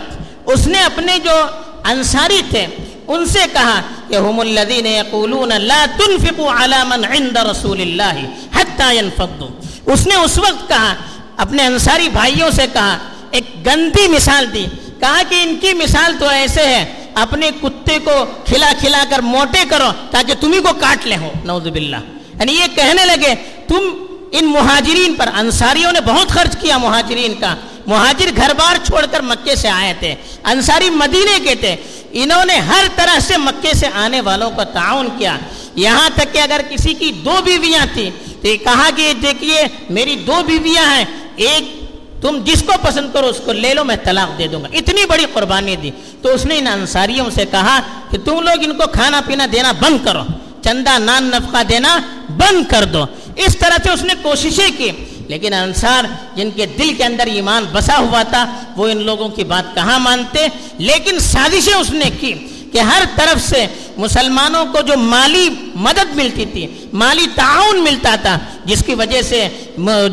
اس 0.45 0.67
نے 0.67 0.81
اپنے 0.81 1.19
جو 1.25 1.47
انصاری 1.85 2.43
تھے، 2.51 2.67
ان 3.07 3.27
سے 3.27 3.39
کہا 3.53 3.81
کہ 4.09 4.15
ہم 4.15 4.41
الذین 4.41 4.87
یقولون 4.87 5.49
لا 5.49 5.87
تنفقوا 5.97 6.65
علی 6.65 6.77
من 6.89 7.05
عند 7.05 7.37
رسول 7.37 7.81
اللہ 7.81 8.19
حتی 8.57 8.97
ينفضوا 8.97 9.49
اس 9.87 10.07
نے 10.07 10.15
اس 10.15 10.39
وقت 10.39 10.69
کہا، 10.69 10.95
اپنے 11.37 11.67
انصاری 11.67 12.09
بھائیوں 12.09 12.51
سے 12.51 12.67
کہا، 12.73 12.99
ایک 13.31 13.67
گندی 13.67 14.09
مثال 14.09 14.47
دی۔ 14.53 14.67
کہا 15.01 15.23
کہ 15.29 15.43
ان 15.43 15.57
کی 15.61 15.73
مثال 15.75 16.13
تو 16.19 16.29
ایسے 16.29 16.67
ہے 16.67 16.95
اپنے 17.21 17.51
کتے 17.63 17.99
کو 18.05 18.25
کھلا 18.47 18.73
کھلا 18.79 19.05
کر 19.11 19.19
موٹے 19.19 19.65
کرو 19.69 19.91
تاکہ 20.11 20.35
تمہیں 20.41 20.61
کو 20.61 20.69
کاٹ 20.81 21.07
لے 21.07 21.17
ہو۔ 21.17 21.33
نعوذ 21.45 21.69
باللہ۔ 21.69 21.97
یعنی 22.39 22.53
یہ 22.53 22.65
کہنے 22.75 23.05
لگے، 23.05 23.35
تم 23.69 24.05
ان 24.33 24.45
مہاجرین 24.45 25.15
پر، 25.15 25.29
انصاریوں 25.35 25.93
نے 25.93 26.01
بہت 26.01 26.29
خرچ 26.29 26.57
کیا 26.61 26.79
مہاجرین 26.79 27.35
کا۔ 27.35 27.57
مہاجر 27.87 28.31
گھر 28.37 28.55
بار 28.59 28.87
چھوڑ 28.87 29.07
کر 29.11 29.21
مکے 29.21 29.55
سے 29.57 29.69
آئے 29.69 29.95
تھے۔ 29.99 30.15
انصاری 30.45 30.91
مدینے 30.91 31.39
کے 31.45 31.55
تھے۔ 31.55 31.77
انہوں 32.13 32.45
نے 32.45 32.57
ہر 32.57 32.85
طرح 32.97 33.19
سے 33.19 33.37
مکے 33.37 33.75
سے 33.75 33.87
آنے 33.95 34.21
والوں 34.21 34.51
کو 34.51 34.65
تعاون 34.65 35.09
کیا۔ 35.19 35.37
یہاں 35.75 36.11
تک 36.15 36.33
کہ 36.33 36.39
اگر 36.39 36.61
کسی 36.71 36.95
کی 36.95 37.13
دو 37.13 37.35
بیویاں 37.45 37.87
تھیں، 37.93 38.11
تو 38.43 38.49
یہ 38.49 38.57
کہا 38.57 38.91
کہ 38.97 39.13
دیکھیے، 39.23 39.65
میری 39.91 40.17
دو 40.17 40.43
بیویاں 40.47 40.97
ہیں۔ 40.97 41.05
ایک 41.37 41.78
تم 42.21 42.39
جس 42.45 42.63
کو 42.67 42.73
پسند 42.83 43.13
کرو 43.13 43.27
اس 43.27 43.41
کو 43.45 43.53
لے 43.53 43.75
لو، 43.75 43.85
میں 43.85 43.97
طلاق 44.05 44.39
دے 44.39 44.47
دوں 44.47 44.63
گا۔ 44.63 44.69
اتنی 44.73 45.07
بڑی 45.07 45.25
قربانی 45.33 45.77
دی۔ 45.77 45.91
تو 46.23 46.35
اس 46.35 46.47
نے 46.47 46.59
ان 46.59 46.67
انصاریوں 46.67 47.31
سے 47.31 47.45
کہا 47.51 47.81
کہ 48.11 48.19
تم 48.25 48.41
لوگ 48.41 48.65
ان 48.65 48.79
کو 48.79 48.87
کھانا 48.93 49.21
پینا 49.27 49.47
دینا 49.53 49.73
بند 49.73 50.05
کرو، 50.05 50.23
چندہ 50.65 50.99
نان 50.99 51.25
نفقہ 51.25 51.63
دینا 51.63 51.99
بند 52.31 52.71
کر 52.71 52.85
دو۔ 52.85 53.05
اس 53.37 53.57
طرح 53.59 53.77
سے 53.83 53.91
اس 53.91 54.03
نے 54.03 54.15
کوششیں 54.23 54.79
کی۔ 54.79 54.91
لیکن 55.29 55.53
انصار 55.53 56.05
جن 56.37 56.51
کے 56.51 56.67
دل 56.67 56.95
کے 56.95 57.05
اندر 57.05 57.27
ایمان 57.27 57.65
بسا 57.73 57.99
ہوا 57.99 58.23
تھا، 58.23 58.47
وہ 58.77 58.89
ان 58.89 59.03
لوگوں 59.03 59.29
کی 59.29 59.45
بات 59.45 59.75
کہاں 59.75 59.99
مانتے؟ 59.99 60.47
لیکن 60.79 61.19
سازشیں 61.19 61.75
اس 61.75 61.91
نے 61.91 62.11
کی۔ 62.21 62.35
کہ 62.73 62.81
ہر 62.81 63.05
طرف 63.15 63.41
سے 63.43 63.67
مسلمانوں 63.97 64.65
کو 64.73 64.81
جو 64.87 64.97
مالی 64.97 65.49
مدد 65.75 66.15
ملتی 66.17 66.45
تھی، 66.53 66.67
مالی 66.93 67.27
تعاون 67.35 67.83
ملتا 67.85 68.15
تھا، 68.23 68.37
جس 68.65 68.83
کی 68.87 68.95
وجہ 68.95 69.23
سے 69.23 69.47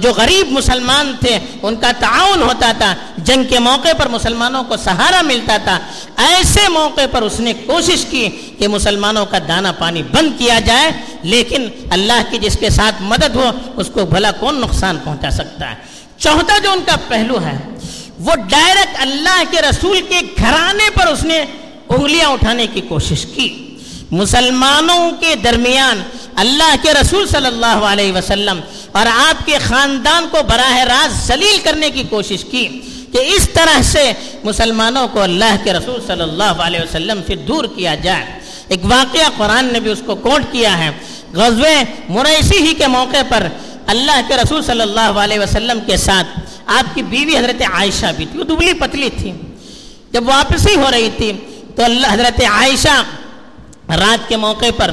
جو 0.02 0.12
غریب 0.18 0.52
مسلمان 0.52 1.12
تھے، 1.20 1.38
ان 1.62 1.76
کا 1.76 1.92
تعاون 2.00 2.42
ہوتا 2.42 2.72
تھا، 2.78 2.94
جنگ 3.18 3.44
کے 3.50 3.60
موقع 3.60 3.94
پر 3.98 4.08
مسلمانوں 4.10 4.64
کو 4.64 4.78
سہارا 4.78 5.22
ملتا 5.22 5.58
تھا۔ 5.64 5.78
ایسے 6.28 6.68
موقع 6.70 7.06
پر 7.12 7.22
اس 7.22 7.40
نے 7.40 7.54
کوشش 7.66 8.06
کی 8.10 8.28
کہ 8.60 8.68
مسلمانوں 8.68 9.26
کا 9.26 9.40
دانا 9.48 9.72
پانی 9.72 10.04
بند 10.12 10.38
کیا 10.38 10.60
جائے، 10.66 10.92
لیکن 11.24 11.68
اللہ 11.92 12.22
کی 12.30 12.38
جس 12.40 12.58
کے 12.60 12.70
ساتھ 12.70 13.02
مدد 13.04 13.36
ہو، 13.36 13.52
اس 13.76 13.90
کو 13.94 14.06
بھلا 14.06 14.32
کون 14.40 14.62
نقصان 14.62 14.98
پہنچا 15.04 15.30
سکتا 15.32 15.70
ہے؟ 15.72 15.76
چوتھا 16.18 16.58
جو 16.64 16.72
ان 16.72 16.80
کا 16.86 16.96
پہلو 17.08 17.40
ہے، 17.46 17.58
وہ 18.20 18.36
ڈائریکٹ 18.50 19.00
اللہ 19.02 19.42
کے 19.52 19.62
رسول 19.62 20.02
کے 20.10 20.20
گھرانے 20.38 20.90
پر 20.94 21.08
اس 21.08 21.24
نے 21.24 21.44
انگلیاں 21.90 22.30
اٹھانے 22.30 22.68
کی 22.74 22.82
کوشش 22.82 23.26
کی۔ 23.26 23.62
مسلمانوں 24.12 25.12
کے 25.20 25.36
درمیان 25.36 26.04
اللہ 26.36 26.76
کے 26.82 26.94
رسول 26.94 27.28
صلی 27.28 27.46
اللہ 27.46 27.66
علیہ 27.66 28.12
وسلم 28.12 28.60
اور 28.92 29.06
آپ 29.12 29.46
کے 29.46 29.58
خاندان 29.68 30.26
کو 30.32 30.38
براہ 30.48 30.78
راست 30.78 31.28
ذلیل 31.28 31.58
کرنے 31.64 31.90
کی 31.90 32.04
کوشش 32.10 32.46
کی 32.46 32.68
کہ 33.12 33.18
اس 33.18 33.50
طرح 33.54 33.82
سے 33.82 34.14
مسلمانوں 34.44 35.08
کو 35.08 35.22
اللہ 35.22 35.56
کے 35.64 35.74
رسول 35.74 36.00
صلی 36.08 36.22
اللہ 36.22 36.44
علیہ 36.44 36.80
وسلم 36.80 37.20
سے 37.28 37.36
دور 37.36 37.66
کیا 37.76 37.96
جائے۔ 37.96 38.26
ایک 38.68 38.80
واقعہ 38.84 39.30
قرآن 39.38 39.66
نے 39.66 39.80
بھی 39.80 39.92
اس 39.92 40.02
کو 40.06 40.16
کوٹ 40.16 40.42
کیا 40.52 40.78
ہے۔ 40.78 40.90
غزوہ 41.34 41.84
مریسی 42.10 42.58
ہی 42.58 42.74
کے 42.74 42.88
موقع 42.88 43.22
پر 43.30 43.48
اللہ 43.88 44.22
کے 44.28 44.36
رسول 44.36 44.64
صلی 44.64 44.82
اللہ 44.82 45.00
علیہ 45.00 45.40
وسلم 45.40 45.80
کے 45.86 45.98
ساتھ 45.98 46.40
آپ 46.66 46.96
کی 46.96 47.04
بیوی 47.04 47.38
حضرت 47.38 47.62
عائشہ 47.62 48.06
بھی 48.18 48.26
تھی۔ 48.32 48.40
وہ 48.40 48.44
دبلی 48.44 48.74
پتلی 48.74 49.10
تھی۔ 49.18 49.32
جب 50.12 50.28
واپسی 50.28 50.76
ہو 50.76 50.92
رہی 50.92 51.10
تھی 51.18 51.34
تو 51.76 51.84
اللہ 51.84 52.08
حضرت 52.12 52.42
عائشہ 52.42 53.04
رات 53.92 54.30
کے 54.30 54.38
موقع 54.38 54.66
پر 54.78 54.92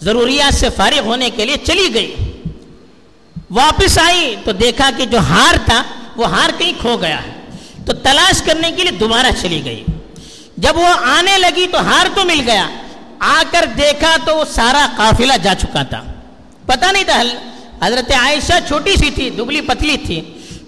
ضروریات 0.00 0.54
سے 0.54 0.68
فارغ 0.76 1.00
ہونے 1.00 1.30
کے 1.30 1.44
لیے 1.44 1.56
چلی 1.56 1.94
گئی۔ 1.94 2.14
واپس 3.50 3.98
آئی 3.98 4.36
تو 4.44 4.52
دیکھا 4.52 4.90
کہ 4.96 5.06
جو 5.06 5.18
ہار 5.18 5.54
تھا 5.64 5.82
وہ 6.16 6.26
ہار 6.26 6.50
کہیں 6.58 6.72
کھو 6.80 6.96
گیا 6.96 7.22
ہے۔ 7.22 7.32
تو 7.86 7.92
تلاش 7.92 8.42
کرنے 8.42 8.70
کے 8.70 8.82
لیے 8.82 8.90
دوبارہ 8.90 9.26
چلی 9.40 9.62
گئی۔ 9.64 9.84
جب 10.56 10.76
وہ 10.76 10.86
آنے 10.86 11.38
لگی 11.38 11.66
تو 11.66 11.78
ہار 11.78 12.06
تو 12.14 12.24
مل 12.24 12.40
گیا۔ 12.46 12.68
آ 13.18 13.42
کر 13.50 13.64
دیکھا 13.78 14.16
تو 14.24 14.36
وہ 14.36 14.44
سارا 14.44 14.86
قافلہ 14.96 15.32
جا 15.42 15.54
چکا 15.54 15.82
تھا۔ 15.82 16.02
پتہ 16.66 16.84
نہیں 16.92 17.04
تھا 17.04 17.22
حضرت 17.86 18.12
عائشہ 18.12 18.52
چھوٹی 18.66 18.96
سی 18.96 19.10
تھی، 19.10 19.30
دبلی 19.30 19.60
پتلی 19.60 19.96
تھی۔ 19.96 20.20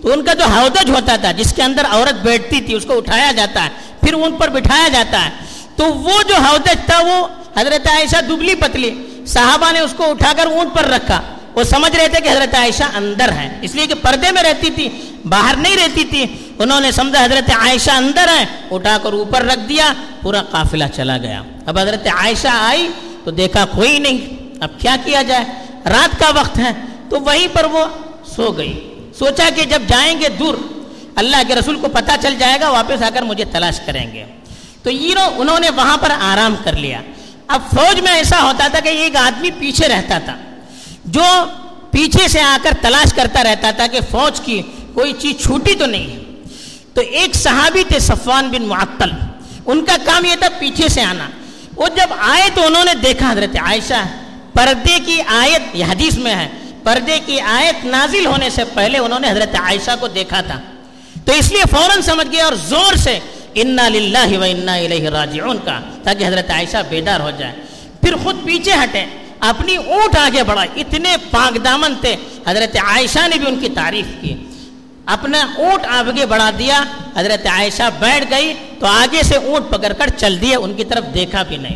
تو 0.04 0.12
ان 0.12 0.24
کا 0.24 0.34
جو 0.34 0.44
ہودج 0.44 0.90
ہوتا 0.90 1.16
تھا، 1.16 1.32
جس 1.32 1.52
کے 1.54 1.62
اندر 1.62 1.82
عورت 1.90 2.14
بیٹھتی 2.14 2.60
تھی، 2.60 2.74
اس 2.74 2.84
کو 2.84 2.96
اٹھایا 2.96 3.32
جاتا 3.32 3.64
ہے، 3.64 3.68
پھر 4.00 4.14
ان 4.14 4.32
پر 4.32 4.48
بٹھایا 4.48 4.88
جاتا 4.88 5.24
ہے۔ 5.24 5.30
تو 5.76 5.84
وہ 5.84 6.22
جو 6.28 6.34
ہودج 6.36 6.86
تھا، 6.86 7.00
وہ 7.00 7.28
حضرت 7.56 7.88
عائشہ 7.88 8.20
دبلی 8.20 8.54
پتلی 8.54 8.94
صحابہ 9.26 9.72
نے 9.72 9.80
اس 9.80 9.94
کو 9.96 10.10
اٹھا 10.10 10.32
کر 10.36 10.46
اونٹ 10.46 10.76
پر 10.76 10.84
رکھا۔ 10.84 11.22
وہ 11.54 11.62
سمجھ 11.62 11.96
رہے 11.96 12.08
تھے 12.08 12.20
کہ 12.20 12.28
حضرت 12.28 12.54
عائشہ 12.54 12.82
اندر 12.96 13.32
ہے 13.32 13.58
اس 13.62 13.74
لیے 13.74 13.86
کہ 13.86 13.94
پردے 13.94 14.32
میں 14.32 14.42
رہتی 14.42 14.70
تھی، 14.70 14.88
باہر 15.28 15.56
نہیں 15.56 15.76
رہتی 15.76 16.04
تھی۔ 16.04 16.26
انہوں 16.58 16.80
نے 16.80 16.92
سمجھا 16.92 17.24
حضرت 17.24 17.50
عائشہ 17.50 17.90
اندر 17.90 18.28
ہے 18.28 18.44
اٹھا 18.70 18.98
کر 19.02 19.12
اوپر 19.12 19.42
رکھ 19.42 19.68
دیا، 19.68 19.92
پورا 20.22 20.42
قافلہ 20.42 20.84
چلا 20.96 21.18
گیا۔ 21.18 21.42
اب 21.66 21.78
حضرت 21.78 22.06
عائشہ 22.06 22.48
آئی 22.48 22.88
تو 23.24 23.30
دیکھا 23.30 23.64
کوئی 23.64 23.98
نہیں۔ 23.98 24.18
اب 24.60 24.68
کیا 24.78 24.96
کیا 25.04 25.22
جائے؟ 25.22 25.44
رات 25.84 26.20
کا 26.20 26.40
وقت 26.40 26.58
ہے، 26.58 26.72
تو 27.08 27.20
وہیں 27.20 27.48
پر 27.52 27.64
وہ 27.64 27.84
سو 28.36 28.50
گئی۔ 28.50 28.93
سوچا 29.18 29.50
کہ 29.56 29.64
جب 29.64 29.82
جائیں 29.88 30.20
گے 30.20 30.28
دور، 30.28 30.54
اللہ 31.16 31.36
کے 31.48 31.54
رسول 31.54 31.76
کو 31.76 31.88
پتہ 31.88 32.12
چل 32.22 32.34
جائے 32.38 32.60
گا، 32.60 32.70
واپس 32.70 33.02
آ 33.02 33.08
کر 33.14 33.22
مجھے 33.22 33.44
تلاش 33.44 33.80
کریں 33.86 34.12
گے۔ 34.12 34.24
تو 34.82 34.90
یہ 34.90 35.14
انہوں 35.36 35.60
نے 35.60 35.70
وہاں 35.70 35.96
پر 35.96 36.10
آرام 36.10 36.54
کر 36.64 36.72
لیا۔ 36.72 37.00
اب 37.48 37.60
فوج 37.74 38.00
میں 38.00 38.12
ایسا 38.12 38.42
ہوتا 38.42 38.68
تھا 38.68 38.80
کہ 38.80 38.88
ایک 38.88 39.16
آدمی 39.16 39.50
پیچھے 39.50 39.88
رہتا 39.88 40.18
تھا۔ 40.18 40.36
جو 41.04 41.22
پیچھے 41.90 42.28
سے 42.28 42.40
آ 42.40 42.56
کر 42.62 42.70
تلاش 42.80 43.14
کرتا 43.14 43.44
رہتا 43.44 43.70
تھا 43.70 43.86
کہ 43.86 44.00
فوج 44.10 44.40
کی 44.40 44.62
کوئی 44.94 45.12
چیز 45.12 45.42
چھوٹی 45.42 45.74
تو 45.74 45.86
نہیں 45.86 46.12
ہے۔ 46.12 46.22
تو 46.94 47.00
ایک 47.00 47.34
صحابی 47.34 47.84
تھے 47.88 47.98
صفوان 47.98 48.48
بن 48.48 48.62
معطل۔ 48.62 49.10
ان 49.66 49.84
کا 49.84 49.96
کام 50.04 50.24
یہ 50.24 50.34
تھا 50.34 50.48
پیچھے 50.58 50.88
سے 50.88 51.02
آنا۔ 51.02 51.28
وہ 51.76 51.88
جب 51.88 52.06
آئے 52.18 52.50
تو 52.54 52.66
انہوں 52.66 52.84
نے 52.84 52.94
دیکھا، 52.94 53.32
حضرت 53.32 53.56
عائشہ، 53.56 54.06
پردے 54.54 54.98
کی 55.06 55.22
آیت، 55.26 55.62
یہ 55.74 55.84
حدیث 55.84 56.18
میں 56.18 56.34
ہے 56.34 56.48
پردے 56.84 57.18
کی 57.26 57.40
آیت 57.40 57.84
نازل 57.84 58.26
ہونے 58.26 58.50
سے 58.50 58.64
پہلے 58.74 58.98
انہوں 58.98 59.20
نے 59.20 59.30
حضرت 59.30 59.54
عائشہ 59.54 59.90
کو 60.00 60.08
دیکھا 60.08 60.40
تھا۔ 60.40 60.60
تو 61.24 61.32
اس 61.32 61.52
لیے 61.52 61.62
فوراً 61.70 62.02
سمجھ 62.02 62.26
گیا 62.32 62.44
اور 62.44 62.52
زور 62.52 62.96
سے 62.96 63.18
انا 63.54 63.88
للہ 63.88 64.38
و 64.38 64.42
انا 64.42 64.74
الیہ 64.74 65.08
راجعون 65.08 65.58
کا، 65.64 65.80
تاکہ 66.02 66.26
حضرت 66.26 66.50
عائشہ 66.50 66.76
بیدار 66.88 67.20
ہو 67.20 67.30
جائے۔ 67.38 67.52
پھر 68.00 68.16
خود 68.16 68.44
پیچھے 68.44 68.72
ہٹے، 68.72 69.04
اپنی 69.40 69.76
اونٹ 69.76 70.16
آگے 70.16 70.42
بڑھا 70.42 70.64
اتنے 70.76 71.16
پاک 71.30 71.64
دامن 71.64 71.94
تھے، 72.00 72.16
حضرت 72.46 72.76
عائشہ 72.76 73.28
نے 73.28 73.38
بھی 73.38 73.46
ان 73.46 73.60
کی 73.60 73.68
تعریف 73.68 74.06
کی۔ 74.20 74.34
اپنا 75.06 75.46
اونٹ 75.56 75.86
آگے 75.86 76.26
بڑھا 76.26 76.50
دیا، 76.58 76.84
حضرت 77.16 77.46
عائشہ 77.46 77.82
بیٹھ 77.98 78.24
گئی، 78.30 78.54
تو 78.80 78.86
آگے 78.86 79.22
سے 79.22 79.36
اونٹ 79.36 79.70
پکڑ 79.70 79.92
کر 79.92 80.08
چل 80.08 80.40
دیے، 80.40 80.56
ان 80.56 80.74
کی 80.74 80.84
طرف 80.84 81.04
دیکھا 81.14 81.42
بھی 81.42 81.56
نہیں۔ 81.56 81.74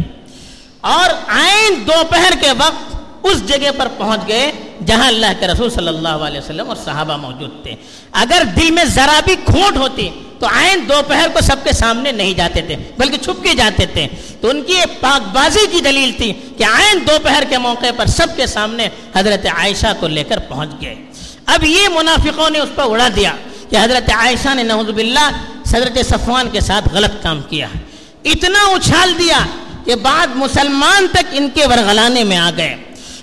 اور 0.80 1.10
آئین 1.28 1.86
دوپہر 1.86 2.32
کے 2.40 2.50
وقت 2.58 2.97
اس 3.30 3.48
جگہ 3.48 3.70
پر 3.76 3.88
پہنچ 3.96 4.28
گئے 4.28 4.50
جہاں 4.86 5.08
اللہ 5.08 5.26
کے 5.40 5.46
رسول 5.46 5.70
صلی 5.70 5.88
اللہ 5.88 6.08
علیہ 6.08 6.40
وسلم 6.40 6.68
اور 6.68 6.76
صحابہ 6.84 7.16
موجود 7.16 7.62
تھے۔ 7.62 7.74
اگر 8.12 8.42
دل 8.56 8.70
میں 8.70 8.84
ذرا 8.84 9.20
بھی 9.24 9.36
کھوٹ 9.44 9.76
ہوتی 9.76 10.08
تو 10.38 10.46
آئین 10.46 10.88
دوپہر 10.88 11.28
کو 11.32 11.40
سب 11.40 11.56
کے 11.64 11.72
سامنے 11.72 12.12
نہیں 12.12 12.34
جاتے 12.34 12.62
تھے، 12.62 12.76
بلکہ 12.98 13.16
چھپ 13.16 13.42
کے 13.42 13.54
جاتے 13.54 13.86
تھے۔ 13.86 14.06
تو 14.40 14.48
ان 14.48 14.62
کی 14.62 14.72
ایک 14.72 15.00
پاک 15.00 15.28
بازی 15.32 15.66
کی 15.72 15.80
دلیل 15.80 16.12
تھی 16.12 16.32
کہ 16.56 16.64
آئین 16.64 16.98
دوپہر 17.08 17.42
کے 17.48 17.58
موقع 17.58 17.86
پر 17.96 18.06
سب 18.06 18.36
کے 18.36 18.46
سامنے 18.46 18.88
حضرت 19.16 19.46
عائشہ 19.46 19.92
کو 20.00 20.08
لے 20.08 20.24
کر 20.24 20.38
پہنچ 20.38 20.70
گئے۔ 20.80 20.94
اب 21.46 21.64
یہ 21.64 21.88
منافقوں 21.94 22.50
نے 22.50 22.58
اس 22.58 22.68
پر 22.74 22.84
اڑا 22.86 23.08
دیا 23.16 23.32
کہ 23.70 23.76
حضرت 23.76 24.10
عائشہ 24.10 24.54
نے 24.54 24.62
نعوذ 24.62 24.90
باللہ 24.90 25.30
حضرت 25.74 25.98
صفوان 26.06 26.48
کے 26.50 26.60
ساتھ 26.60 26.88
غلط 26.92 27.22
کام 27.22 27.42
کیا۔ 27.42 27.66
اتنا 28.24 28.58
اچھال 28.74 29.12
دیا 29.18 29.38
کہ 29.84 29.94
بعد 29.94 30.26
مسلمان 30.34 31.06
تک 31.12 31.24
ان 31.32 31.48
کے 31.54 31.66
ورغلانے 31.66 32.24
میں 32.24 32.36
آ 32.36 32.50
گئے۔ 32.56 32.76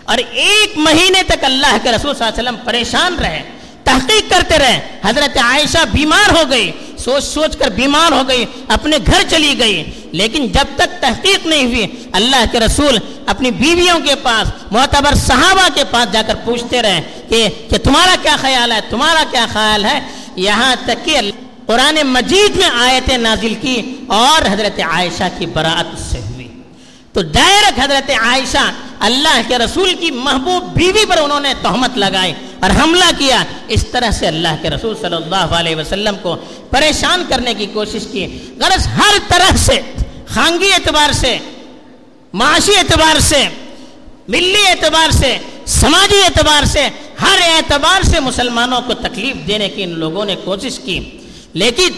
اور 0.05 0.17
ایک 0.31 0.77
مہینے 0.77 1.23
تک 1.23 1.43
اللہ 1.43 1.77
کے 1.83 1.91
رسول 1.91 2.15
صلی 2.15 2.27
اللہ 2.27 2.39
علیہ 2.39 2.49
وسلم 2.49 2.55
پریشان 2.65 3.15
رہے، 3.19 3.43
تحقیق 3.83 4.29
کرتے 4.29 4.57
رہے۔ 4.57 4.79
حضرت 5.03 5.37
عائشہ 5.37 5.77
بیمار 5.91 6.29
ہو 6.29 6.43
گئی، 6.49 6.71
سوچ 6.97 7.23
سوچ 7.23 7.57
کر 7.57 7.69
بیمار 7.69 8.11
ہو 8.11 8.21
گئی، 8.27 8.45
اپنے 8.67 8.97
گھر 9.05 9.23
چلی 9.29 9.59
گئی۔ 9.59 9.83
لیکن 10.11 10.47
جب 10.47 10.65
تک 10.75 11.01
تحقیق 11.01 11.45
نہیں 11.45 11.65
ہوئی، 11.65 11.87
اللہ 12.11 12.43
کے 12.51 12.59
رسول 12.59 12.97
اپنی 13.25 13.51
بیویوں 13.51 13.99
کے 13.99 14.15
پاس، 14.15 14.51
معتبر 14.71 15.15
صحابہ 15.15 15.67
کے 15.75 15.83
پاس 15.91 16.13
جا 16.13 16.21
کر 16.21 16.35
پوچھتے 16.35 16.81
رہے 16.81 17.01
کہ 17.29 17.47
کہ 17.69 17.77
تمہارا 17.77 18.15
کیا 18.21 18.35
خیال 18.41 18.71
ہے؟ 18.71 18.79
تمہارا 18.89 19.23
کیا 19.31 19.45
خیال 19.53 19.85
ہے؟ 19.85 19.99
یہاں 20.35 20.75
تک 20.85 21.05
کہ 21.05 21.19
قرآن 21.65 21.97
مجید 22.03 22.55
میں 22.55 22.69
آیتیں 22.79 23.17
نازل 23.17 23.53
کی 23.61 23.95
اور 24.07 24.53
حضرت 24.53 24.79
عائشہ 24.79 25.23
کی 25.37 25.45
براعت 25.45 26.11
سے 26.11 26.19
ہوئی۔ 26.19 26.47
تو 27.13 27.21
ڈائریکٹ 27.21 27.79
حضرت 27.79 28.11
عائشہ 28.11 28.71
اللہ 28.99 29.41
کے 29.47 29.57
رسول 29.57 29.93
کی 29.99 30.11
محبوب 30.11 30.63
بیوی 30.63 31.05
پر 31.05 31.17
انہوں 31.17 31.39
نے 31.39 31.53
تہمت 31.61 31.97
لگائی 31.97 32.33
اور 32.59 32.69
حملہ 32.69 33.11
کیا۔ 33.17 33.43
اس 33.67 33.87
طرح 33.87 34.11
سے 34.11 34.27
اللہ 34.27 34.55
کے 34.61 34.69
رسول 34.69 34.95
صلی 35.01 35.15
اللہ 35.15 35.35
علیہ 35.35 35.75
وسلم 35.75 36.15
کو 36.21 36.35
پریشان 36.69 37.23
کرنے 37.29 37.53
کی 37.53 37.65
کوشش 37.65 38.03
کی۔ 38.11 38.25
غرض 38.59 38.87
ہر 38.87 39.17
طرح 39.27 39.55
سے، 39.55 39.81
خانگی 40.27 40.71
اعتبار 40.73 41.11
سے، 41.11 41.37
معاشی 42.33 42.71
اعتبار 42.77 43.19
سے، 43.19 43.47
ملی 44.27 44.67
اعتبار 44.67 45.11
سے، 45.11 45.37
سماجی 45.65 46.21
اعتبار 46.23 46.65
سے، 46.65 46.89
ہر 47.21 47.37
اعتبار 47.41 48.01
سے 48.03 48.19
مسلمانوں 48.19 48.81
کو 48.81 48.93
تکلیف 48.93 49.47
دینے 49.47 49.69
کی 49.69 49.83
ان 49.83 49.89
لوگوں 49.89 50.25
نے 50.25 50.35
کوشش 50.43 50.79
کی۔ 50.79 50.99
لیکن 51.53 51.89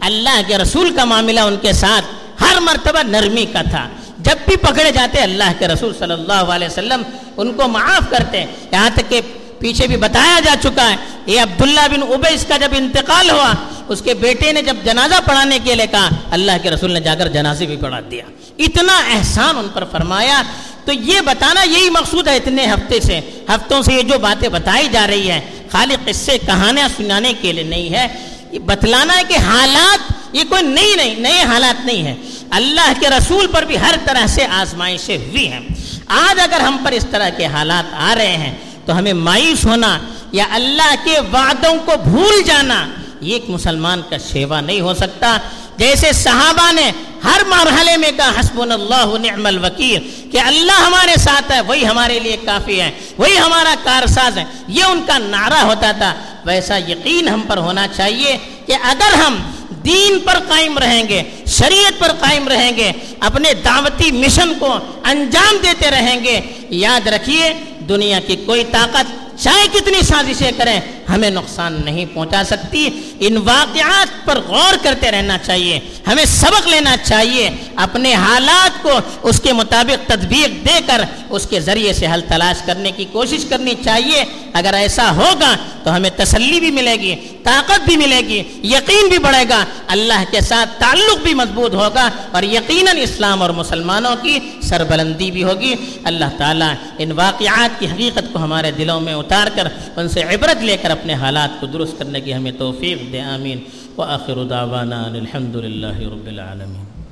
اللہ 0.00 0.40
کے 0.46 0.58
رسول 0.58 0.96
کا 0.96 1.04
معاملہ 1.04 1.40
ان 1.40 1.56
کے 1.62 1.72
ساتھ 1.72 2.04
ہر 2.42 2.60
مرتبہ 2.60 3.02
نرمی 3.02 3.46
کا 3.52 3.62
تھا۔ 3.62 3.88
جب 4.26 4.36
بھی 4.46 4.56
پکڑے 4.56 4.90
جاتے 4.90 5.18
اللہ 5.18 5.50
کے 5.58 5.68
رسول 5.68 5.92
صلی 5.98 6.12
اللہ 6.12 6.52
علیہ 6.54 6.66
وسلم 6.66 7.02
ان 7.36 7.52
کو 7.52 7.68
معاف 7.68 8.10
کرتے 8.10 8.44
یہاں 8.72 8.90
تک 8.94 9.02
کہ 9.08 9.20
پیچھے 9.58 9.86
بھی 9.86 9.96
بتایا 9.96 10.40
جا 10.44 10.54
چکا 10.62 10.90
ہے، 10.90 10.96
یہ 11.26 11.40
عبداللہ 11.40 11.88
بن 11.90 12.02
عبیس 12.02 12.44
کا 12.48 12.56
جب 12.56 12.68
انتقال 12.76 13.30
ہوا، 13.30 13.52
اس 13.88 14.02
کے 14.02 14.14
بیٹے 14.14 14.52
نے 14.52 14.62
جب 14.62 14.76
جنازہ 14.84 15.14
پڑھانے 15.24 15.58
کے 15.64 15.74
لیے 15.74 15.86
کہا، 15.86 16.08
اللہ 16.30 16.52
کے 16.62 16.70
رسول 16.70 16.92
نے 16.92 17.00
جا 17.00 17.14
کر 17.14 17.28
جنازے 17.28 17.66
بھی 17.66 17.76
پڑھا 17.76 18.00
دیا۔ 18.10 18.24
اتنا 18.58 18.96
احسان 18.96 19.58
ان 19.58 19.68
پر 19.72 19.84
فرمایا۔ 19.92 20.42
تو 20.84 20.92
یہ 20.92 21.20
بتانا 21.20 21.62
یہی 21.62 21.90
مقصود 21.90 22.28
ہے 22.28 22.36
اتنے 22.36 22.66
ہفتے 22.66 23.00
سے۔ 23.00 23.20
ہفتوں 23.48 23.82
سے 23.82 23.92
یہ 23.92 24.02
جو 24.02 24.18
باتیں 24.18 24.48
بتائی 24.48 24.88
جا 24.92 25.06
رہی 25.06 25.30
ہے 25.30 25.40
خالی 25.72 25.96
قصے 26.04 26.38
کہانیاں 26.38 26.88
سنانے 26.96 27.32
کے 27.40 27.52
لیے 27.52 27.64
نہیں 27.64 27.94
ہے۔ 27.94 28.06
یہ 28.52 28.58
بتلانا 28.58 29.16
ہے 29.16 29.22
کہ 29.28 29.34
حالات، 29.34 30.12
یہ 30.32 30.44
کوئی 30.48 30.62
نئی 30.62 30.94
نہیں، 30.96 31.14
نئے 31.16 31.42
حالات 31.42 31.86
نہیں 31.86 32.02
ہے 32.02 32.14
اللہ 32.50 32.92
کے 33.00 33.10
رسول 33.10 33.46
پر 33.46 33.62
بھی 33.62 33.78
ہر 33.78 33.94
طرح 34.04 34.26
سے 34.26 34.44
آزمائشیں 34.44 35.18
ہوئی 35.18 35.52
ہیں۔ 35.52 35.60
آج 36.06 36.40
اگر 36.40 36.60
ہم 36.60 36.76
پر 36.84 36.92
اس 36.92 37.06
طرح 37.10 37.28
کے 37.28 37.46
حالات 37.46 37.94
آ 37.94 38.14
رہے 38.14 38.36
ہیں، 38.36 38.54
تو 38.84 38.98
ہمیں 38.98 39.12
مایوس 39.12 39.64
ہونا 39.64 39.98
یا 40.32 40.44
اللہ 40.50 40.94
کے 41.04 41.20
وعدوں 41.32 41.74
کو 41.84 41.92
بھول 42.04 42.42
جانا، 42.42 42.86
یہ 43.20 43.32
ایک 43.32 43.44
مسلمان 43.48 44.02
کا 44.10 44.16
شیوا 44.32 44.60
نہیں 44.60 44.80
ہو 44.80 44.94
سکتا۔ 44.94 45.38
جیسے 45.76 46.12
صحابہ 46.12 46.72
نے 46.72 46.92
ہر 47.24 47.40
مرحلے 47.46 47.96
میں 47.96 48.12
کہا 48.12 48.30
حسب 48.40 48.60
اللہ 48.60 49.30
نعم 49.30 49.46
الوکیل، 49.46 50.30
کہ 50.32 50.40
اللہ 50.40 50.80
ہمارے 50.86 51.16
ساتھ 51.16 51.52
ہے، 51.52 51.60
وہی 51.60 51.86
ہمارے 51.86 52.18
لیے 52.18 52.36
کافی 52.36 52.80
ہے، 52.80 52.90
وہی 53.18 53.38
ہمارا 53.38 53.74
کارساز 53.84 54.38
ہے۔ 54.38 54.44
یہ 54.68 54.84
ان 54.84 55.00
کا 55.06 55.18
نعرہ 55.18 55.62
ہوتا 55.62 55.92
تھا۔ 55.92 56.14
ویسا 56.44 56.76
یقین 56.76 57.28
ہم 57.28 57.40
پر 57.40 57.56
ہونا 57.56 57.88
چاہیے 57.88 58.36
کہ 58.66 58.74
اگر 58.82 59.14
ہم 59.14 59.38
دین 59.86 60.18
پر 60.18 60.38
قائم 60.48 60.78
رہیں 60.78 61.08
گے، 61.08 61.22
شریعت 61.46 61.98
پر 61.98 62.12
قائم 62.20 62.48
رہیں 62.48 62.76
گے، 62.76 62.92
اپنے 63.20 63.54
دعوتی 63.54 64.10
مشن 64.12 64.52
کو 64.58 64.72
انجام 65.04 65.56
دیتے 65.62 65.90
رہیں 65.90 66.24
گے۔ 66.24 66.40
یاد 66.70 67.06
رکھیے، 67.08 67.52
دنیا 67.88 68.20
کی 68.26 68.36
کوئی 68.36 68.64
طاقت 68.70 69.38
چاہے 69.38 69.66
کتنی 69.72 70.02
سازشیں 70.02 70.50
کریں 70.56 70.80
ہمیں 71.08 71.30
نقصان 71.30 71.80
نہیں 71.84 72.06
پہنچا 72.14 72.42
سکتی۔ 72.44 72.88
ان 73.20 73.36
واقعات 73.36 74.26
پر 74.26 74.38
غور 74.48 74.74
کرتے 74.82 75.10
رہنا 75.10 75.38
چاہیے۔ 75.38 75.80
ہمیں 76.06 76.24
سبق 76.24 76.66
لینا 76.66 76.96
چاہیے۔ 76.96 77.50
اپنے 77.76 78.14
حالات 78.14 78.82
کو 78.82 79.00
اس 79.22 79.40
کے 79.40 79.52
مطابق 79.52 80.08
تدبیر 80.08 80.48
دے 80.48 80.80
کر 80.86 81.00
اس 81.30 81.46
کے 81.46 81.60
ذریعے 81.60 81.92
سے 81.92 82.06
حل 82.06 82.20
تلاش 82.28 82.62
کرنے 82.66 82.90
کی 82.90 83.04
کوشش 83.12 83.44
کرنی 83.48 83.74
چاہیے۔ 83.84 84.24
اگر 84.52 84.74
ایسا 84.74 85.10
ہوگا 85.16 85.56
تو 85.84 85.96
ہمیں 85.96 86.10
تسلی 86.16 86.60
بھی 86.60 86.70
ملے 86.70 86.96
گی، 86.96 87.14
طاقت 87.42 87.80
بھی 87.84 87.96
ملے 87.96 88.18
گی، 88.18 88.42
یقین 88.62 89.08
بھی 89.08 89.18
بڑھے 89.18 89.44
گا۔ 89.48 89.64
اللہ 89.88 90.24
کے 90.30 90.40
ساتھ 90.40 90.80
تعلق 90.80 91.18
بھی 91.18 91.34
مضبوط 91.34 91.74
ہوگا 91.74 92.10
اور 92.30 92.42
یقیناً 92.42 92.96
اسلام 92.96 93.42
اور 93.42 93.50
مسلمانوں 93.50 94.16
کی 94.22 94.38
سربلندی 94.62 95.30
بھی 95.30 95.42
ہوگی۔ 95.42 95.74
اللہ 96.04 96.24
تعالیٰ 96.38 96.72
ان 96.98 97.12
واقعات 97.12 97.80
کی 97.80 97.86
حقیقت 97.86 98.32
کو 98.32 98.38
ہمارے 98.38 98.70
دلوں 98.70 99.00
میں 99.00 99.14
اتار 99.14 99.46
کر 99.54 99.68
ان 99.96 100.08
سے 100.08 100.22
عبرت 100.22 100.62
لے 100.62 100.76
کر 100.76 100.94
اپنے 101.00 101.14
حالات 101.14 101.60
کو 101.60 101.66
درست 101.66 101.98
کرنے 101.98 102.20
کی 102.20 102.34
ہمیں 102.34 102.52
توفیق 102.58 103.12
دے، 103.12 103.20
آمین۔ 103.20 103.58
آخر 103.98 104.44
دعوانا 104.44 105.02
الحمد 105.02 105.56
للہ 105.56 105.98
رب 105.98 106.26
العالمین۔ 106.26 106.95